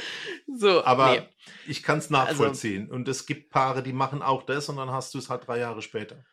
So, 0.58 0.84
Aber 0.84 1.12
nee. 1.12 1.22
ich 1.68 1.84
kann 1.84 2.00
es 2.00 2.10
nachvollziehen. 2.10 2.90
und 2.90 3.08
es 3.08 3.26
gibt 3.26 3.52
Paare, 3.52 3.84
die 3.84 3.94
machen 3.94 4.22
auch 4.22 4.44
das 4.44 4.68
und 4.70 4.78
dann 4.78 4.90
hast 4.92 5.14
du 5.14 5.20
es 5.20 5.30
halt 5.30 5.48
drei 5.48 5.60
Jahre 5.60 5.82
später. 5.82 6.24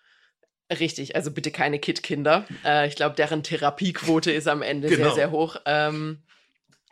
Richtig, 0.70 1.16
also 1.16 1.30
bitte 1.30 1.50
keine 1.50 1.78
Kid-Kinder. 1.78 2.46
Äh, 2.64 2.88
ich 2.88 2.96
glaube, 2.96 3.14
deren 3.14 3.42
Therapiequote 3.42 4.32
ist 4.32 4.48
am 4.48 4.62
Ende 4.62 4.88
sehr, 4.88 4.96
Genau. 4.98 5.14
sehr 5.14 5.30
hoch. 5.30 5.56
Ähm, 5.66 6.22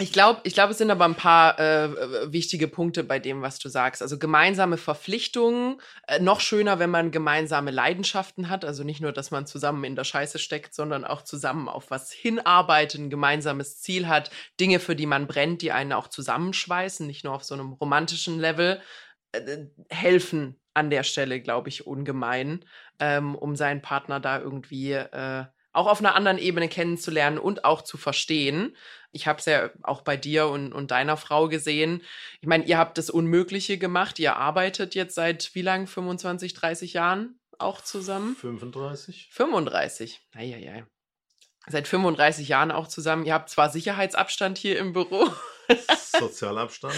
ich 0.01 0.13
glaube, 0.15 0.41
ich 0.45 0.55
glaube, 0.55 0.73
es 0.73 0.79
sind 0.79 0.91
aber 0.91 1.05
ein 1.05 1.15
paar 1.15 1.59
äh, 1.61 2.33
wichtige 2.33 2.69
Punkte 2.69 3.05
bei 3.05 3.19
dem, 3.19 3.43
was 3.43 3.59
du 3.59 3.69
sagst. 3.69 4.01
Also 4.01 4.19
gemeinsame 4.19 4.79
Verpflichtungen, 4.79 5.79
äh, 6.09 6.19
noch 6.19 6.41
schöner, 6.41 6.79
wenn 6.79 6.89
man 6.89 7.11
gemeinsame 7.11 7.71
Leidenschaften 7.71 8.49
hat. 8.49 8.65
Also 8.65 8.83
nicht 8.83 9.03
nur, 9.03 9.13
dass 9.13 9.31
man 9.31 9.47
zusammen 9.47 9.85
in 9.85 9.97
der 9.97 10.05
Scheiße 10.05 10.39
steckt, 10.39 10.75
sondern 10.75 11.05
auch 11.05 11.21
zusammen 11.23 11.69
auf 11.69 11.91
was 11.91 12.11
hinarbeitet, 12.11 12.99
ein 12.99 13.11
gemeinsames 13.11 13.83
Ziel 13.83 14.09
hat, 14.09 14.31
Dinge, 14.59 14.81
für 14.81 14.97
die 14.97 15.05
man 15.05 15.27
brennt, 15.27 15.61
die 15.61 15.71
einen 15.71 15.93
auch 15.93 16.09
zusammenschweißen, 16.09 17.07
nicht 17.07 17.25
nur 17.25 17.35
auf 17.35 17.45
so 17.45 17.53
einem 17.53 17.73
romantischen 17.75 18.41
Level, 18.41 18.81
äh, 19.33 19.67
helfen 19.91 20.59
an 20.73 20.89
der 20.89 21.03
Stelle, 21.03 21.43
glaube 21.43 21.69
ich, 21.69 21.87
ungemein, 21.87 22.65
ähm, 23.01 23.35
um 23.35 23.55
seinen 23.55 23.83
Partner 23.83 24.19
da 24.19 24.41
irgendwie 24.41 24.93
äh, 24.93 25.45
auch 25.73 25.87
auf 25.87 26.01
einer 26.01 26.15
anderen 26.15 26.39
Ebene 26.39 26.69
kennenzulernen 26.69 27.39
und 27.39 27.65
auch 27.65 27.83
zu 27.83 27.97
verstehen. 27.97 28.77
Ich 29.13 29.27
habe 29.27 29.39
es 29.39 29.47
ja 29.47 29.71
auch 29.83 30.03
bei 30.03 30.17
dir 30.17 30.49
und, 30.49 30.73
und 30.73 30.91
deiner 30.91 31.17
Frau 31.17 31.49
gesehen. 31.49 32.03
Ich 32.41 32.49
meine, 32.49 32.65
ihr 32.65 32.79
habt 32.79 32.99
das 32.99 33.11
Unmögliche 33.11 33.79
gemacht. 33.79 34.19
Ihr 34.19 34.37
arbeitet 34.37 34.95
jetzt 34.95 35.15
seit 35.15 35.55
wie 35.55 35.63
lang? 35.63 35.87
25, 35.87 36.55
30 36.55 36.93
Jahren 36.93 37.41
auch 37.59 37.81
zusammen? 37.81 38.37
35? 38.37 39.29
35. 39.33 40.21
Eieiei. 40.35 40.85
Seit 41.67 41.87
35 41.87 42.49
Jahren 42.49 42.71
auch 42.71 42.89
zusammen. 42.89 43.25
Ihr 43.25 43.35
habt 43.35 43.51
zwar 43.51 43.69
Sicherheitsabstand 43.71 44.59
hier 44.59 44.79
im 44.79 44.93
Büro, 44.93 45.29
Sozialabstand. 46.19 46.95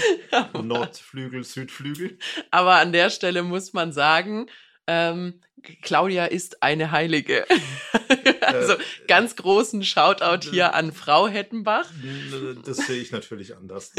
Nordflügel, 0.63 1.45
Südflügel. 1.45 2.19
aber 2.51 2.77
an 2.77 2.93
der 2.93 3.11
Stelle 3.11 3.43
muss 3.43 3.73
man 3.73 3.93
sagen, 3.93 4.49
ähm, 4.87 5.41
Claudia 5.83 6.27
ist 6.27 6.63
eine 6.63 6.91
Heilige. 6.91 7.47
also 8.41 8.75
ganz 9.07 9.37
großen 9.37 9.83
Shoutout 9.85 10.49
hier 10.51 10.75
an 10.75 10.93
Frau 10.93 11.29
Hettenbach. 11.29 11.91
Das 12.65 12.79
sehe 12.79 13.01
ich 13.01 13.13
natürlich 13.13 13.57
anders. 13.57 13.93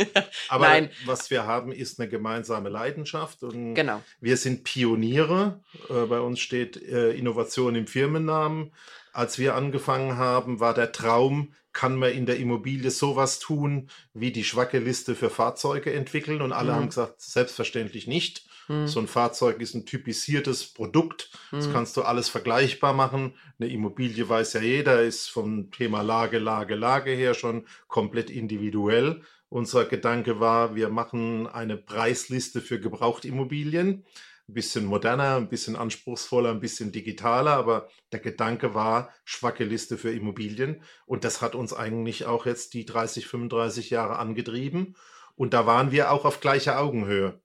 Aber 0.50 0.68
Nein. 0.68 0.90
was 1.06 1.30
wir 1.30 1.46
haben, 1.46 1.72
ist 1.72 2.00
eine 2.00 2.10
gemeinsame 2.10 2.70
Leidenschaft 2.70 3.44
und 3.44 3.74
Genau. 3.76 4.02
wir 4.22 4.38
sind 4.38 4.64
Pioniere. 4.64 5.62
Äh, 5.90 6.06
Bei 6.06 6.20
uns 6.20 6.40
steht 6.40 6.78
äh, 6.82 7.12
Innovation 7.12 7.76
im 7.76 7.88
Firmennamen. 7.88 8.72
Als 9.14 9.38
wir 9.40 9.56
angefangen 9.56 10.18
haben, 10.18 10.60
war 10.60 10.74
der 10.74 10.92
Traum, 10.92 11.54
kann 11.72 11.96
man 11.96 12.12
in 12.12 12.26
der 12.26 12.38
Immobilie 12.38 12.92
sowas 12.92 13.40
tun, 13.40 13.90
wie 14.14 14.32
die 14.32 14.44
schwacke 14.44 14.80
Liste 14.80 15.16
für 15.16 15.30
Fahrzeuge 15.30 15.94
entwickeln? 15.94 16.42
Und 16.42 16.52
alle 16.52 16.72
Mhm. 16.72 16.76
haben 16.76 16.88
gesagt, 16.88 17.22
selbstverständlich 17.22 18.08
nicht. 18.08 18.46
Hm. 18.68 18.88
So 18.88 19.00
ein 19.00 19.08
Fahrzeug 19.08 19.60
ist 19.60 19.74
ein 19.74 19.86
typisiertes 19.86 20.66
Produkt. 20.66 21.32
Das 21.52 21.66
Hm. 21.66 21.74
kannst 21.74 21.98
du 21.98 22.04
alles 22.04 22.30
vergleichbar 22.30 22.94
machen. 22.94 23.34
Eine 23.60 23.70
Immobilie 23.70 24.28
weiß 24.30 24.54
ja 24.54 24.62
jeder, 24.62 25.02
ist 25.04 25.30
vom 25.30 25.70
Thema 25.72 26.02
Lage, 26.02 26.40
Lage, 26.40 26.76
Lage 26.76 27.12
her 27.12 27.34
schon 27.34 27.66
komplett 27.88 28.30
individuell. 28.30 29.22
Unser 29.50 29.86
Gedanke 29.86 30.40
war, 30.40 30.76
wir 30.76 30.90
machen 30.90 31.46
eine 31.48 31.78
Preisliste 31.78 32.62
für 32.62 32.80
Gebrauchtimmobilien. 32.80 34.06
Ein 34.50 34.54
bisschen 34.56 34.86
moderner, 34.86 35.38
ein 35.38 35.50
bisschen 35.50 35.76
anspruchsvoller, 35.76 36.52
ein 36.52 36.60
bisschen 36.60 36.92
digitaler, 36.92 37.52
aber 37.52 37.90
der 38.12 38.20
Gedanke 38.20 38.74
war, 38.74 39.14
schwacke 39.24 39.64
Liste 39.64 39.98
für 39.98 40.12
Immobilien. 40.12 40.84
Und 41.06 41.24
das 41.24 41.42
hat 41.42 41.56
uns 41.56 41.74
eigentlich 41.74 42.26
auch 42.26 42.46
jetzt 42.46 42.74
die 42.74 42.86
30, 42.86 43.28
35 43.28 43.90
Jahre 43.90 44.20
angetrieben. 44.20 44.96
Und 45.36 45.54
da 45.54 45.66
waren 45.66 45.92
wir 45.92 46.12
auch 46.12 46.26
auf 46.26 46.42
gleicher 46.42 46.80
Augenhöhe. 46.80 47.42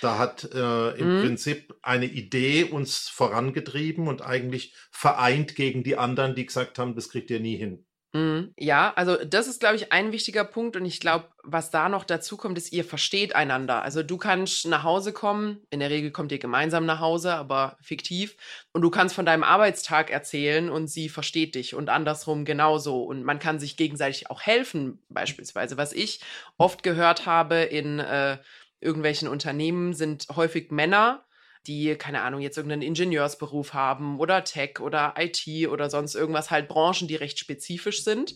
Da 0.00 0.18
hat 0.18 0.44
äh, 0.52 0.90
im 0.98 1.18
Mhm. 1.18 1.20
Prinzip 1.20 1.74
eine 1.82 2.06
Idee 2.06 2.64
uns 2.64 3.08
vorangetrieben 3.08 4.08
und 4.08 4.22
eigentlich 4.22 4.74
vereint 4.90 5.54
gegen 5.54 5.82
die 5.84 5.96
anderen, 5.96 6.34
die 6.34 6.46
gesagt 6.46 6.78
haben, 6.78 6.94
das 6.94 7.08
kriegt 7.10 7.30
ihr 7.30 7.40
nie 7.40 7.56
hin. 7.56 7.86
Mhm. 8.14 8.52
Ja, 8.58 8.92
also 8.94 9.16
das 9.24 9.46
ist, 9.46 9.60
glaube 9.60 9.76
ich, 9.76 9.90
ein 9.90 10.12
wichtiger 10.12 10.44
Punkt 10.44 10.76
und 10.76 10.84
ich 10.84 11.00
glaube, 11.00 11.28
was 11.44 11.70
da 11.70 11.88
noch 11.88 12.04
dazu 12.04 12.36
kommt, 12.36 12.58
ist, 12.58 12.70
ihr 12.70 12.84
versteht 12.84 13.34
einander. 13.34 13.82
Also 13.82 14.02
du 14.02 14.18
kannst 14.18 14.66
nach 14.66 14.82
Hause 14.82 15.14
kommen, 15.14 15.60
in 15.70 15.80
der 15.80 15.88
Regel 15.88 16.10
kommt 16.10 16.30
ihr 16.30 16.38
gemeinsam 16.38 16.84
nach 16.84 17.00
Hause, 17.00 17.34
aber 17.34 17.78
fiktiv, 17.80 18.36
und 18.72 18.82
du 18.82 18.90
kannst 18.90 19.14
von 19.14 19.24
deinem 19.24 19.42
Arbeitstag 19.42 20.10
erzählen 20.10 20.68
und 20.68 20.88
sie 20.88 21.08
versteht 21.08 21.54
dich 21.54 21.74
und 21.74 21.88
andersrum 21.88 22.44
genauso 22.44 23.02
und 23.02 23.24
man 23.24 23.38
kann 23.38 23.58
sich 23.58 23.78
gegenseitig 23.78 24.30
auch 24.30 24.42
helfen, 24.42 24.98
beispielsweise. 25.08 25.78
Was 25.78 25.94
ich 25.94 26.20
oft 26.58 26.82
gehört 26.82 27.24
habe 27.24 27.62
in 27.62 27.98
äh, 27.98 28.36
irgendwelchen 28.80 29.28
Unternehmen 29.28 29.94
sind 29.94 30.26
häufig 30.36 30.70
Männer, 30.70 31.24
die, 31.66 31.94
keine 31.96 32.22
Ahnung, 32.22 32.40
jetzt 32.40 32.56
irgendeinen 32.56 32.82
Ingenieursberuf 32.82 33.74
haben 33.74 34.18
oder 34.18 34.44
Tech 34.44 34.80
oder 34.80 35.14
IT 35.18 35.68
oder 35.68 35.90
sonst 35.90 36.14
irgendwas, 36.14 36.50
halt 36.50 36.68
Branchen, 36.68 37.08
die 37.08 37.16
recht 37.16 37.38
spezifisch 37.38 38.04
sind. 38.04 38.34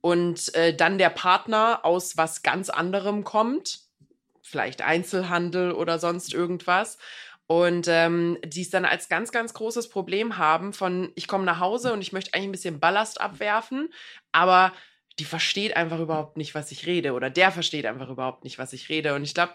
Und 0.00 0.54
äh, 0.54 0.74
dann 0.74 0.98
der 0.98 1.10
Partner 1.10 1.80
aus 1.84 2.16
was 2.16 2.42
ganz 2.42 2.70
anderem 2.70 3.24
kommt, 3.24 3.80
vielleicht 4.42 4.82
Einzelhandel 4.82 5.72
oder 5.72 5.98
sonst 5.98 6.34
irgendwas. 6.34 6.98
Und 7.46 7.86
ähm, 7.88 8.38
die 8.44 8.62
es 8.62 8.70
dann 8.70 8.84
als 8.84 9.08
ganz, 9.08 9.30
ganz 9.30 9.52
großes 9.52 9.88
Problem 9.90 10.38
haben 10.38 10.72
von, 10.72 11.12
ich 11.14 11.28
komme 11.28 11.44
nach 11.44 11.60
Hause 11.60 11.92
und 11.92 12.00
ich 12.00 12.12
möchte 12.12 12.32
eigentlich 12.34 12.48
ein 12.48 12.52
bisschen 12.52 12.80
Ballast 12.80 13.20
abwerfen, 13.20 13.92
aber 14.32 14.72
die 15.18 15.24
versteht 15.24 15.76
einfach 15.76 16.00
überhaupt 16.00 16.36
nicht, 16.36 16.54
was 16.54 16.72
ich 16.72 16.86
rede 16.86 17.12
oder 17.12 17.28
der 17.30 17.52
versteht 17.52 17.84
einfach 17.86 18.08
überhaupt 18.08 18.44
nicht, 18.44 18.58
was 18.58 18.72
ich 18.72 18.88
rede. 18.88 19.14
Und 19.14 19.24
ich 19.24 19.34
glaube, 19.34 19.52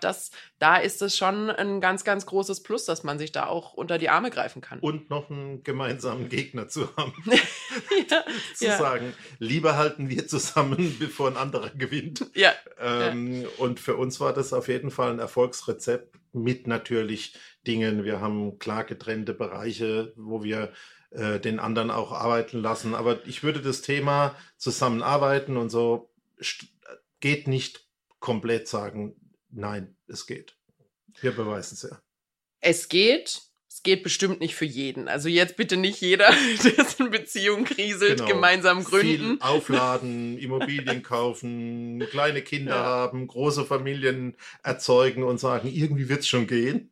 da 0.60 0.78
ist 0.78 1.02
es 1.02 1.18
schon 1.18 1.50
ein 1.50 1.82
ganz, 1.82 2.04
ganz 2.04 2.26
großes 2.26 2.62
Plus, 2.64 2.86
dass 2.86 3.04
man 3.04 3.18
sich 3.18 3.32
da 3.32 3.48
auch 3.48 3.74
unter 3.74 3.98
die 3.98 4.10
Arme 4.10 4.30
greifen 4.30 4.62
kann. 4.62 4.80
Und 4.80 5.10
noch 5.10 5.30
einen 5.30 5.64
gemeinsamen 5.64 6.30
Gegner 6.30 6.68
zu 6.68 6.96
haben. 6.96 7.14
ja, 8.10 8.24
zu 8.56 8.66
Ja. 8.66 8.78
sagen, 8.78 9.14
lieber 9.40 9.78
halten 9.78 10.10
wir 10.10 10.28
zusammen, 10.28 10.96
bevor 11.00 11.30
ein 11.30 11.38
anderer 11.38 11.70
gewinnt. 11.72 12.26
ja, 12.36 12.54
Ähm, 12.80 13.46
Und 13.58 13.80
für 13.80 13.96
uns 13.98 14.20
war 14.20 14.34
das 14.34 14.54
auf 14.54 14.68
jeden 14.68 14.92
Fall 14.92 15.12
ein 15.12 15.20
Erfolgsrezept 15.20 16.16
mit 16.34 16.68
natürlich 16.68 17.36
Dingen. 17.66 18.04
Wir 18.04 18.22
haben 18.22 18.60
klar 18.60 18.84
getrennte 18.84 19.34
Bereiche, 19.34 20.14
wo 20.16 20.44
wir 20.44 20.72
äh, 21.12 21.40
den 21.40 21.60
anderen 21.60 21.92
auch 21.92 22.12
arbeiten 22.12 22.60
lassen. 22.62 22.96
Aber 22.96 23.26
ich 23.28 23.44
würde 23.44 23.62
das 23.62 23.82
Thema 23.82 24.36
zusammenarbeiten 24.58 25.58
und 25.58 25.70
so 25.70 26.10
geht 27.20 27.48
nicht 27.48 27.86
komplett 28.20 28.68
sagen, 28.68 29.16
nein, 29.50 29.96
es 30.08 30.28
geht. 30.28 30.56
Wir 31.22 31.32
beweisen 31.32 31.76
es 31.76 31.84
ja. 31.84 32.02
es 32.62 32.90
geht. 32.90 33.42
Es 33.70 33.84
geht 33.84 34.02
bestimmt 34.02 34.40
nicht 34.40 34.56
für 34.56 34.66
jeden. 34.66 35.08
Also 35.08 35.30
jetzt 35.30 35.56
bitte 35.56 35.78
nicht 35.78 36.02
jeder, 36.02 36.32
dessen 36.64 37.12
Beziehung 37.12 37.64
kriselt, 37.64 38.18
Genau. 38.18 38.32
gemeinsam 38.32 38.84
gründen. 38.84 39.38
Viel 39.38 39.38
aufladen, 39.42 40.38
Immobilien 40.40 41.04
kaufen, 41.04 42.00
kleine 42.10 42.42
Kinder 42.42 42.76
Ja. 42.76 42.84
haben, 42.84 43.28
große 43.28 43.66
Familien 43.66 44.36
erzeugen 44.64 45.22
und 45.24 45.40
sagen, 45.40 45.68
irgendwie 45.72 46.10
wird 46.10 46.22
es 46.22 46.28
schon 46.28 46.48
gehen. 46.48 46.92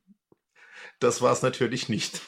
Das 0.99 1.21
war 1.23 1.33
es 1.33 1.41
natürlich 1.41 1.89
nicht. 1.89 2.21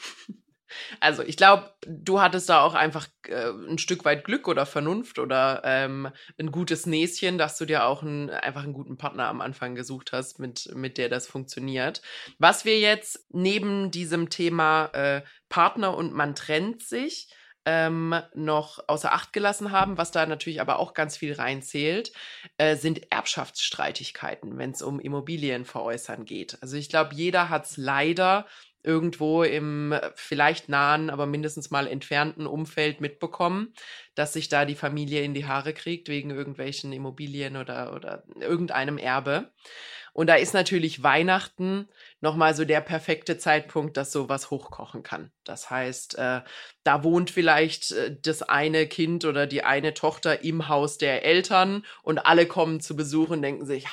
Also 1.00 1.24
ich 1.24 1.38
glaube, 1.38 1.72
du 1.86 2.22
hattest 2.22 2.50
da 2.50 2.62
auch 2.62 2.74
einfach 2.74 3.08
äh, 3.28 3.50
ein 3.70 3.78
Stück 3.78 4.06
weit 4.06 4.24
Glück 4.24 4.48
oder 4.48 4.66
Vernunft 4.66 5.20
oder 5.20 5.62
ähm, 5.63 6.10
ein 6.40 6.52
gutes 6.52 6.86
Näschen, 6.86 7.38
dass 7.38 7.58
du 7.58 7.66
dir 7.66 7.86
auch 7.86 8.04
ein, 8.04 8.30
einfach 8.30 8.63
einen 8.63 8.74
guten 8.74 8.98
Partner 8.98 9.28
am 9.28 9.42
Anfang 9.42 9.76
gesucht 9.76 10.12
hast, 10.12 10.40
mit, 10.40 10.72
mit 10.76 10.98
der 10.98 11.10
das 11.10 11.28
funktioniert. 11.28 12.02
Was 12.40 12.66
wir 12.66 12.80
jetzt 12.80 13.26
neben 13.30 13.92
diesem 13.92 14.30
Thema 14.30 14.86
äh, 14.94 15.22
Partner 15.50 15.96
und 15.96 16.13
man 16.13 16.36
trennt 16.36 16.84
sich 16.84 17.30
ähm, 17.68 18.16
noch 18.34 18.80
außer 18.88 19.12
Acht 19.12 19.34
gelassen 19.34 19.74
haben, 19.74 19.98
was 19.98 20.12
da 20.12 20.26
natürlich 20.26 20.62
aber 20.62 20.80
auch 20.80 20.94
ganz 20.94 21.18
viel 21.18 21.34
reinzählt, 21.34 22.13
äh, 22.58 22.78
sind 22.78 23.12
Erbschaftsstreitigkeiten, 23.12 24.58
wenn 24.58 24.72
es 24.72 24.82
um 24.82 25.02
Immobilien 25.02 25.66
veräußern 25.66 26.24
geht. 26.24 26.58
Also 26.62 26.78
ich 26.78 26.88
glaube, 26.88 27.13
jeder 27.13 27.50
hat 27.50 27.66
es 27.66 27.76
leider 27.76 28.46
irgendwo 28.88 29.43
im 29.43 29.93
vielleicht 30.15 30.69
nahen, 30.69 31.10
aber 31.10 31.26
mindestens 31.26 31.69
mal 31.69 31.86
entfernten 31.86 32.47
Umfeld 32.47 33.02
mitbekommen, 33.02 33.73
dass 34.15 34.34
sich 34.34 34.47
da 34.47 34.63
die 34.63 34.76
Familie 34.76 35.21
in 35.21 35.34
die 35.34 35.45
Haare 35.45 35.73
kriegt 35.73 36.08
wegen 36.08 36.32
irgendwelchen 36.32 36.93
Immobilien 36.93 37.58
oder, 37.58 37.93
oder 37.93 38.23
irgendeinem 38.39 38.97
Erbe. 38.97 39.52
Und 40.13 40.28
da 40.28 40.36
ist 40.36 40.56
natürlich 40.56 41.04
Weihnachten 41.04 41.88
nochmal 42.21 42.56
so 42.56 42.65
der 42.65 42.82
perfekte 42.82 43.38
Zeitpunkt, 43.38 43.97
dass 43.97 44.12
sowas 44.12 44.50
hochkochen 44.50 45.04
kann. 45.04 45.32
Das 45.43 45.69
heißt, 45.69 46.17
äh, 46.17 46.41
da 46.84 47.04
wohnt 47.04 47.30
vielleicht 47.30 47.91
äh, 47.91 48.17
das 48.19 48.41
eine 48.41 48.88
Kind 48.88 49.26
oder 49.26 49.45
die 49.45 49.63
eine 49.63 49.93
Tochter 49.93 50.43
im 50.43 50.69
Haus 50.69 50.97
der 50.97 51.23
Eltern 51.23 51.86
und 52.02 52.17
alle 52.17 52.47
kommen 52.47 52.80
zu 52.80 52.95
Besuch 52.95 53.30
und 53.30 53.43
denken 53.43 53.67
sich, 53.67 53.86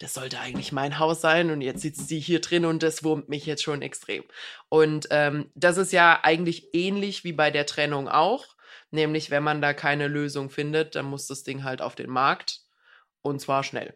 das 0.00 0.14
sollte 0.14 0.40
eigentlich 0.40 0.72
mein 0.72 0.98
Haus 0.98 1.20
sein 1.20 1.50
und 1.50 1.60
jetzt 1.60 1.82
sitzt 1.82 2.08
sie 2.08 2.18
hier 2.18 2.40
drin 2.40 2.64
und 2.64 2.82
das 2.82 3.04
wurmt 3.04 3.28
mich 3.28 3.46
jetzt 3.46 3.62
schon 3.62 3.82
extrem. 3.82 4.24
Und 4.68 5.06
ähm, 5.10 5.50
das 5.54 5.76
ist 5.76 5.92
ja 5.92 6.20
eigentlich 6.22 6.74
ähnlich 6.74 7.22
wie 7.22 7.32
bei 7.32 7.50
der 7.50 7.66
Trennung 7.66 8.08
auch, 8.08 8.46
nämlich 8.90 9.30
wenn 9.30 9.44
man 9.44 9.62
da 9.62 9.74
keine 9.74 10.08
Lösung 10.08 10.50
findet, 10.50 10.96
dann 10.96 11.06
muss 11.06 11.26
das 11.26 11.44
Ding 11.44 11.64
halt 11.64 11.82
auf 11.82 11.94
den 11.94 12.10
Markt 12.10 12.62
und 13.22 13.40
zwar 13.40 13.62
schnell 13.62 13.94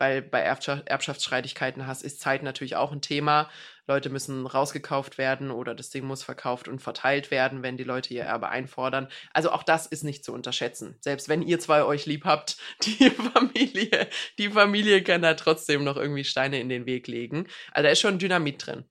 weil 0.00 0.22
bei 0.22 0.40
Erbschaftsstreitigkeiten 0.40 1.86
hast, 1.86 2.02
ist 2.02 2.20
Zeit 2.20 2.42
natürlich 2.42 2.74
auch 2.74 2.90
ein 2.90 3.02
Thema. 3.02 3.50
Leute 3.90 4.08
müssen 4.08 4.46
rausgekauft 4.46 5.18
werden 5.18 5.50
oder 5.50 5.74
das 5.74 5.90
Ding 5.90 6.04
muss 6.04 6.22
verkauft 6.22 6.68
und 6.68 6.80
verteilt 6.80 7.32
werden, 7.32 7.62
wenn 7.64 7.76
die 7.76 7.84
Leute 7.84 8.14
ihr 8.14 8.22
Erbe 8.22 8.48
einfordern. 8.48 9.08
Also 9.32 9.50
auch 9.50 9.64
das 9.64 9.86
ist 9.86 10.04
nicht 10.04 10.24
zu 10.24 10.32
unterschätzen. 10.32 10.96
Selbst 11.00 11.28
wenn 11.28 11.42
ihr 11.42 11.58
zwei 11.58 11.82
euch 11.82 12.06
lieb 12.06 12.24
habt, 12.24 12.56
die 12.82 13.10
Familie, 13.10 14.08
die 14.38 14.50
Familie 14.50 15.02
kann 15.02 15.22
da 15.22 15.34
trotzdem 15.34 15.82
noch 15.82 15.96
irgendwie 15.96 16.24
Steine 16.24 16.60
in 16.60 16.68
den 16.68 16.86
Weg 16.86 17.08
legen. 17.08 17.48
Also 17.72 17.84
da 17.84 17.90
ist 17.90 18.00
schon 18.00 18.20
Dynamit 18.20 18.64
drin. 18.64 18.84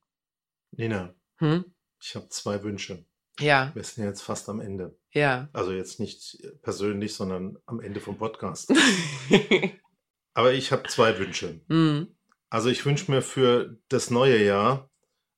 Nina, 0.72 1.16
hm? 1.38 1.64
ich 2.02 2.16
habe 2.16 2.28
zwei 2.30 2.62
Wünsche. 2.62 3.06
Ja. 3.40 3.72
Wir 3.74 3.84
sind 3.84 4.04
jetzt 4.04 4.22
fast 4.22 4.50
am 4.50 4.60
Ende. 4.60 4.98
Ja. 5.12 5.48
Also 5.54 5.72
jetzt 5.72 6.02
nicht 6.02 6.38
persönlich, 6.62 7.16
sondern 7.16 7.58
am 7.66 7.80
Ende 7.80 8.02
vom 8.02 8.18
Podcast. 8.18 8.72
Aber 10.34 10.54
ich 10.54 10.74
habe 10.74 10.88
zwei 10.90 11.18
Wünsche. 11.18 11.62
Mhm. 11.68 12.16
Also 12.50 12.70
ich 12.70 12.86
wünsche 12.86 13.12
mir 13.12 13.22
für 13.22 13.78
das 13.90 14.10
neue 14.10 14.44
Jahr 14.44 14.89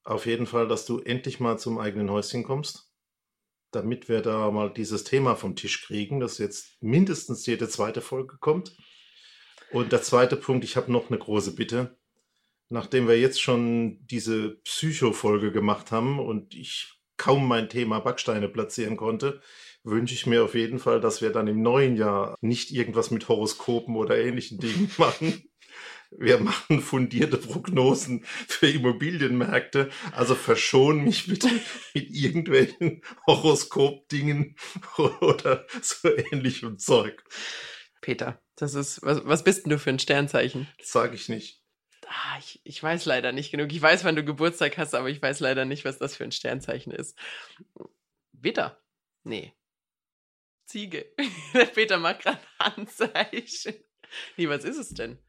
auf 0.04 0.26
jeden 0.26 0.46
Fall, 0.46 0.68
dass 0.68 0.86
du 0.86 1.00
endlich 1.00 1.40
mal 1.40 1.58
zum 1.58 1.78
eigenen 1.78 2.10
Häuschen 2.10 2.44
kommst, 2.44 2.92
damit 3.72 4.10
wir 4.10 4.22
da 4.22 4.50
mal 4.52 4.72
dieses 4.74 5.04
Thema 5.04 5.36
vom 5.36 5.56
Tisch 5.56 5.86
kriegen, 5.86 6.20
dass 6.20 6.38
jetzt 6.38 6.82
mindestens 6.82 7.46
jede 7.46 7.70
zweite 7.70 8.02
Folge 8.02 8.38
kommt. 8.40 8.76
Und 9.72 9.92
der 9.92 10.02
zweite 10.02 10.36
Punkt, 10.36 10.66
ich 10.66 10.76
habe 10.76 10.92
noch 10.92 11.10
eine 11.10 11.20
große 11.20 11.56
Bitte. 11.56 11.98
Nachdem 12.70 13.08
wir 13.08 13.20
jetzt 13.20 13.42
schon 13.42 14.06
diese 14.08 14.58
Psycho-Folge 14.64 15.52
gemacht 15.52 15.92
haben 15.92 16.20
und 16.20 16.56
ich 16.56 17.02
kaum 17.18 17.48
mein 17.48 17.70
Thema 17.70 18.00
Backsteine 18.00 18.50
platzieren 18.50 18.98
konnte, 18.98 19.42
wünsche 19.84 20.14
ich 20.14 20.26
mir 20.26 20.44
auf 20.44 20.56
jeden 20.56 20.80
Fall, 20.80 21.00
dass 21.00 21.22
wir 21.22 21.32
dann 21.32 21.48
im 21.48 21.62
neuen 21.62 21.96
Jahr 21.96 22.36
nicht 22.42 22.72
irgendwas 22.72 23.12
mit 23.12 23.28
Horoskopen 23.28 23.96
oder 23.96 24.18
ähnlichen 24.18 24.60
Dingen 24.60 24.92
machen. 24.98 25.44
Wir 26.12 26.40
machen 26.40 26.82
fundierte 26.82 27.38
Prognosen 27.38 28.24
für 28.26 28.68
Immobilienmärkte. 28.68 29.90
Also 30.12 30.36
verschon 30.36 31.04
mich 31.06 31.28
bitte 31.28 31.50
mit 31.94 32.10
irgendwelchen 32.10 33.02
Horoskop-Dingen 33.26 34.56
oder 34.98 35.66
so 35.82 36.10
ähnlichem 36.10 36.78
Zeug. 36.78 37.24
Peter, 38.02 38.42
das 38.56 38.74
ist, 38.76 39.02
was, 39.04 39.26
was 39.26 39.44
bist 39.44 39.66
denn 39.66 39.72
du 39.72 39.80
für 39.80 39.90
ein 39.90 40.00
Sternzeichen? 40.00 40.68
Das 40.78 40.92
sage 40.92 41.16
ich 41.16 41.30
nicht. 41.30 41.62
Ah, 42.08 42.38
ich, 42.40 42.60
ich 42.66 42.84
weiß 42.84 43.06
leider 43.06 43.32
nicht 43.32 43.52
genug. 43.52 43.72
Ich 43.72 43.82
weiß, 43.82 44.04
wann 44.04 44.18
du 44.18 44.26
Geburtstag 44.26 44.78
hast, 44.78 44.94
aber 44.96 45.10
ich 45.10 45.22
weiß 45.22 45.40
leider 45.40 45.64
nicht, 45.64 45.86
was 45.86 45.98
das 45.98 46.18
für 46.18 46.26
ein 46.26 46.34
Sternzeichen 46.34 46.92
ist. 46.92 47.18
Witter? 48.34 48.84
Nee. 49.24 49.54
Ziege. 50.66 51.06
Der 51.54 51.66
Peter 51.74 51.98
macht 52.00 52.24
gerade 52.24 52.42
Handzeichen. 52.60 53.76
Nee, 54.36 54.50
was 54.50 54.66
ist 54.66 54.78
es 54.78 54.90
denn? 54.90 55.20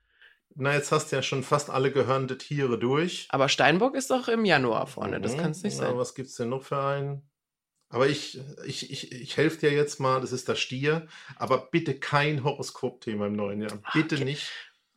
Na, 0.55 0.75
jetzt 0.75 0.93
hast 0.93 1.11
du 1.11 1.17
ja 1.17 1.23
schon 1.23 1.43
fast 1.43 1.71
alle 1.71 1.91
gehörnte 1.93 2.37
Tiere 2.39 2.79
durch. 2.79 3.27
Aber 3.31 3.49
Steinbock 3.49 3.95
ist 3.95 4.11
doch 4.11 4.29
im 4.29 4.45
Januar 4.45 4.87
vorne, 4.87 5.21
das 5.21 5.33
mhm. 5.35 5.39
kann 5.39 5.51
es 5.53 5.63
nicht 5.63 5.77
sein. 5.77 5.93
Na, 5.93 5.99
was 5.99 6.15
gibt 6.15 6.29
es 6.29 6.37
denn 6.37 6.51
noch 6.51 6.63
für 6.63 6.83
einen? 6.83 7.23
Aber 7.89 8.09
ich, 8.09 8.41
ich, 8.65 8.91
ich, 8.91 9.13
ich 9.13 9.37
helfe 9.37 9.59
dir 9.59 9.73
jetzt 9.73 10.01
mal, 10.01 10.21
das 10.21 10.33
ist 10.33 10.49
der 10.49 10.55
Stier. 10.55 11.07
Aber 11.37 11.69
bitte 11.71 11.95
kein 11.99 12.43
Horoskop-Thema 12.43 13.27
im 13.27 13.37
neuen 13.37 13.61
Jahr. 13.61 13.83
Bitte 13.93 14.15
okay. 14.17 14.25
nicht. 14.25 14.51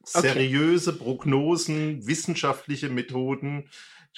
Seriöse 0.04 0.92
okay. 0.92 1.00
Prognosen, 1.00 2.08
wissenschaftliche 2.08 2.90
Methoden, 2.90 3.70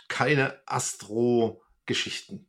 keine 0.08 0.62
Astro-Geschichten. 0.68 2.46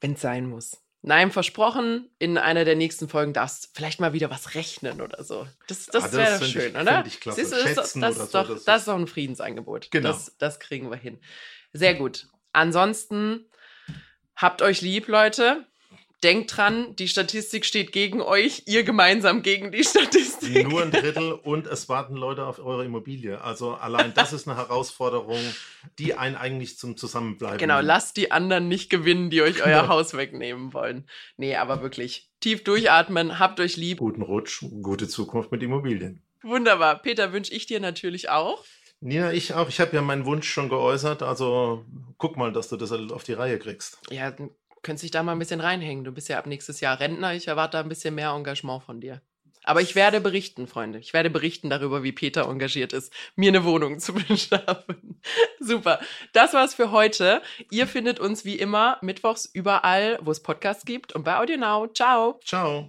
Wenn 0.00 0.12
es 0.12 0.20
sein 0.20 0.48
muss. 0.48 0.80
Nein, 1.02 1.30
versprochen, 1.30 2.10
in 2.18 2.38
einer 2.38 2.64
der 2.64 2.74
nächsten 2.74 3.08
Folgen 3.08 3.32
darfst 3.32 3.64
du 3.64 3.68
vielleicht 3.72 4.00
mal 4.00 4.12
wieder 4.12 4.30
was 4.30 4.54
rechnen 4.54 5.00
oder 5.00 5.22
so. 5.22 5.46
Das, 5.68 5.86
das, 5.86 6.04
ah, 6.04 6.06
das 6.08 6.12
wäre 6.16 6.44
schön, 6.44 6.74
ich, 6.74 6.80
oder? 6.80 7.04
Ich 7.06 7.20
klasse. 7.20 7.40
Siehst 7.40 7.52
du, 7.52 7.74
das, 7.74 7.92
das, 7.92 8.16
ist 8.18 8.34
doch, 8.34 8.48
das, 8.48 8.64
das 8.64 8.80
ist 8.82 8.88
doch 8.88 8.96
ein 8.96 9.06
Friedensangebot. 9.06 9.90
Genau. 9.90 10.08
Das, 10.08 10.36
das 10.38 10.58
kriegen 10.58 10.90
wir 10.90 10.96
hin. 10.96 11.20
Sehr 11.72 11.94
gut. 11.94 12.28
Ansonsten 12.52 13.46
habt 14.34 14.60
euch 14.60 14.80
lieb, 14.80 15.06
Leute 15.06 15.66
denkt 16.22 16.56
dran, 16.56 16.96
die 16.96 17.08
Statistik 17.08 17.64
steht 17.64 17.92
gegen 17.92 18.20
euch, 18.20 18.64
ihr 18.66 18.82
gemeinsam 18.82 19.42
gegen 19.42 19.70
die 19.70 19.84
Statistik. 19.84 20.68
Nur 20.68 20.82
ein 20.82 20.90
Drittel 20.90 21.32
und 21.32 21.66
es 21.66 21.88
warten 21.88 22.16
Leute 22.16 22.46
auf 22.46 22.58
eure 22.58 22.84
Immobilie. 22.84 23.40
Also 23.40 23.72
allein 23.72 24.12
das 24.14 24.32
ist 24.32 24.48
eine 24.48 24.56
Herausforderung, 24.56 25.40
die 25.98 26.14
einen 26.14 26.36
eigentlich 26.36 26.78
zum 26.78 26.96
Zusammenbleiben. 26.96 27.58
Genau, 27.58 27.80
lasst 27.80 28.16
die 28.16 28.32
anderen 28.32 28.68
nicht 28.68 28.90
gewinnen, 28.90 29.30
die 29.30 29.42
euch 29.42 29.62
euer 29.62 29.82
genau. 29.82 29.88
Haus 29.88 30.14
wegnehmen 30.14 30.72
wollen. 30.72 31.08
Nee, 31.36 31.56
aber 31.56 31.82
wirklich 31.82 32.30
tief 32.40 32.64
durchatmen, 32.64 33.38
habt 33.38 33.60
euch 33.60 33.76
lieb. 33.76 33.98
Guten 33.98 34.22
Rutsch, 34.22 34.64
gute 34.82 35.08
Zukunft 35.08 35.52
mit 35.52 35.62
Immobilien. 35.62 36.22
Wunderbar. 36.42 37.00
Peter, 37.00 37.32
wünsche 37.32 37.52
ich 37.52 37.66
dir 37.66 37.80
natürlich 37.80 38.28
auch. 38.30 38.64
Nina, 39.00 39.32
ich 39.32 39.54
auch. 39.54 39.68
Ich 39.68 39.80
habe 39.80 39.94
ja 39.94 40.02
meinen 40.02 40.24
Wunsch 40.24 40.48
schon 40.48 40.68
geäußert. 40.68 41.22
Also 41.22 41.84
guck 42.16 42.36
mal, 42.36 42.52
dass 42.52 42.68
du 42.68 42.76
das 42.76 42.90
auf 42.92 43.22
die 43.22 43.32
Reihe 43.32 43.58
kriegst. 43.58 44.00
Ja, 44.10 44.32
könntest 44.82 45.04
dich 45.04 45.10
da 45.10 45.22
mal 45.22 45.32
ein 45.32 45.38
bisschen 45.38 45.60
reinhängen. 45.60 46.04
Du 46.04 46.12
bist 46.12 46.28
ja 46.28 46.38
ab 46.38 46.46
nächstes 46.46 46.80
Jahr 46.80 47.00
Rentner. 47.00 47.34
Ich 47.34 47.48
erwarte 47.48 47.76
da 47.76 47.80
ein 47.80 47.88
bisschen 47.88 48.14
mehr 48.14 48.30
Engagement 48.30 48.82
von 48.82 49.00
dir. 49.00 49.20
Aber 49.64 49.82
ich 49.82 49.94
werde 49.94 50.20
berichten, 50.20 50.66
Freunde. 50.66 50.98
Ich 50.98 51.12
werde 51.12 51.28
berichten 51.28 51.68
darüber, 51.68 52.02
wie 52.02 52.12
Peter 52.12 52.48
engagiert 52.48 52.94
ist, 52.94 53.12
mir 53.36 53.48
eine 53.48 53.64
Wohnung 53.64 53.98
zu 53.98 54.14
beschaffen. 54.28 55.20
Super. 55.60 56.00
Das 56.32 56.54
war's 56.54 56.74
für 56.74 56.90
heute. 56.90 57.42
Ihr 57.70 57.86
findet 57.86 58.18
uns 58.18 58.46
wie 58.46 58.56
immer 58.56 58.96
mittwochs 59.02 59.44
überall, 59.44 60.18
wo 60.22 60.30
es 60.30 60.42
Podcasts 60.42 60.86
gibt 60.86 61.12
und 61.12 61.24
bei 61.24 61.36
Audio 61.36 61.58
Now. 61.58 61.86
Ciao. 61.88 62.40
Ciao. 62.44 62.88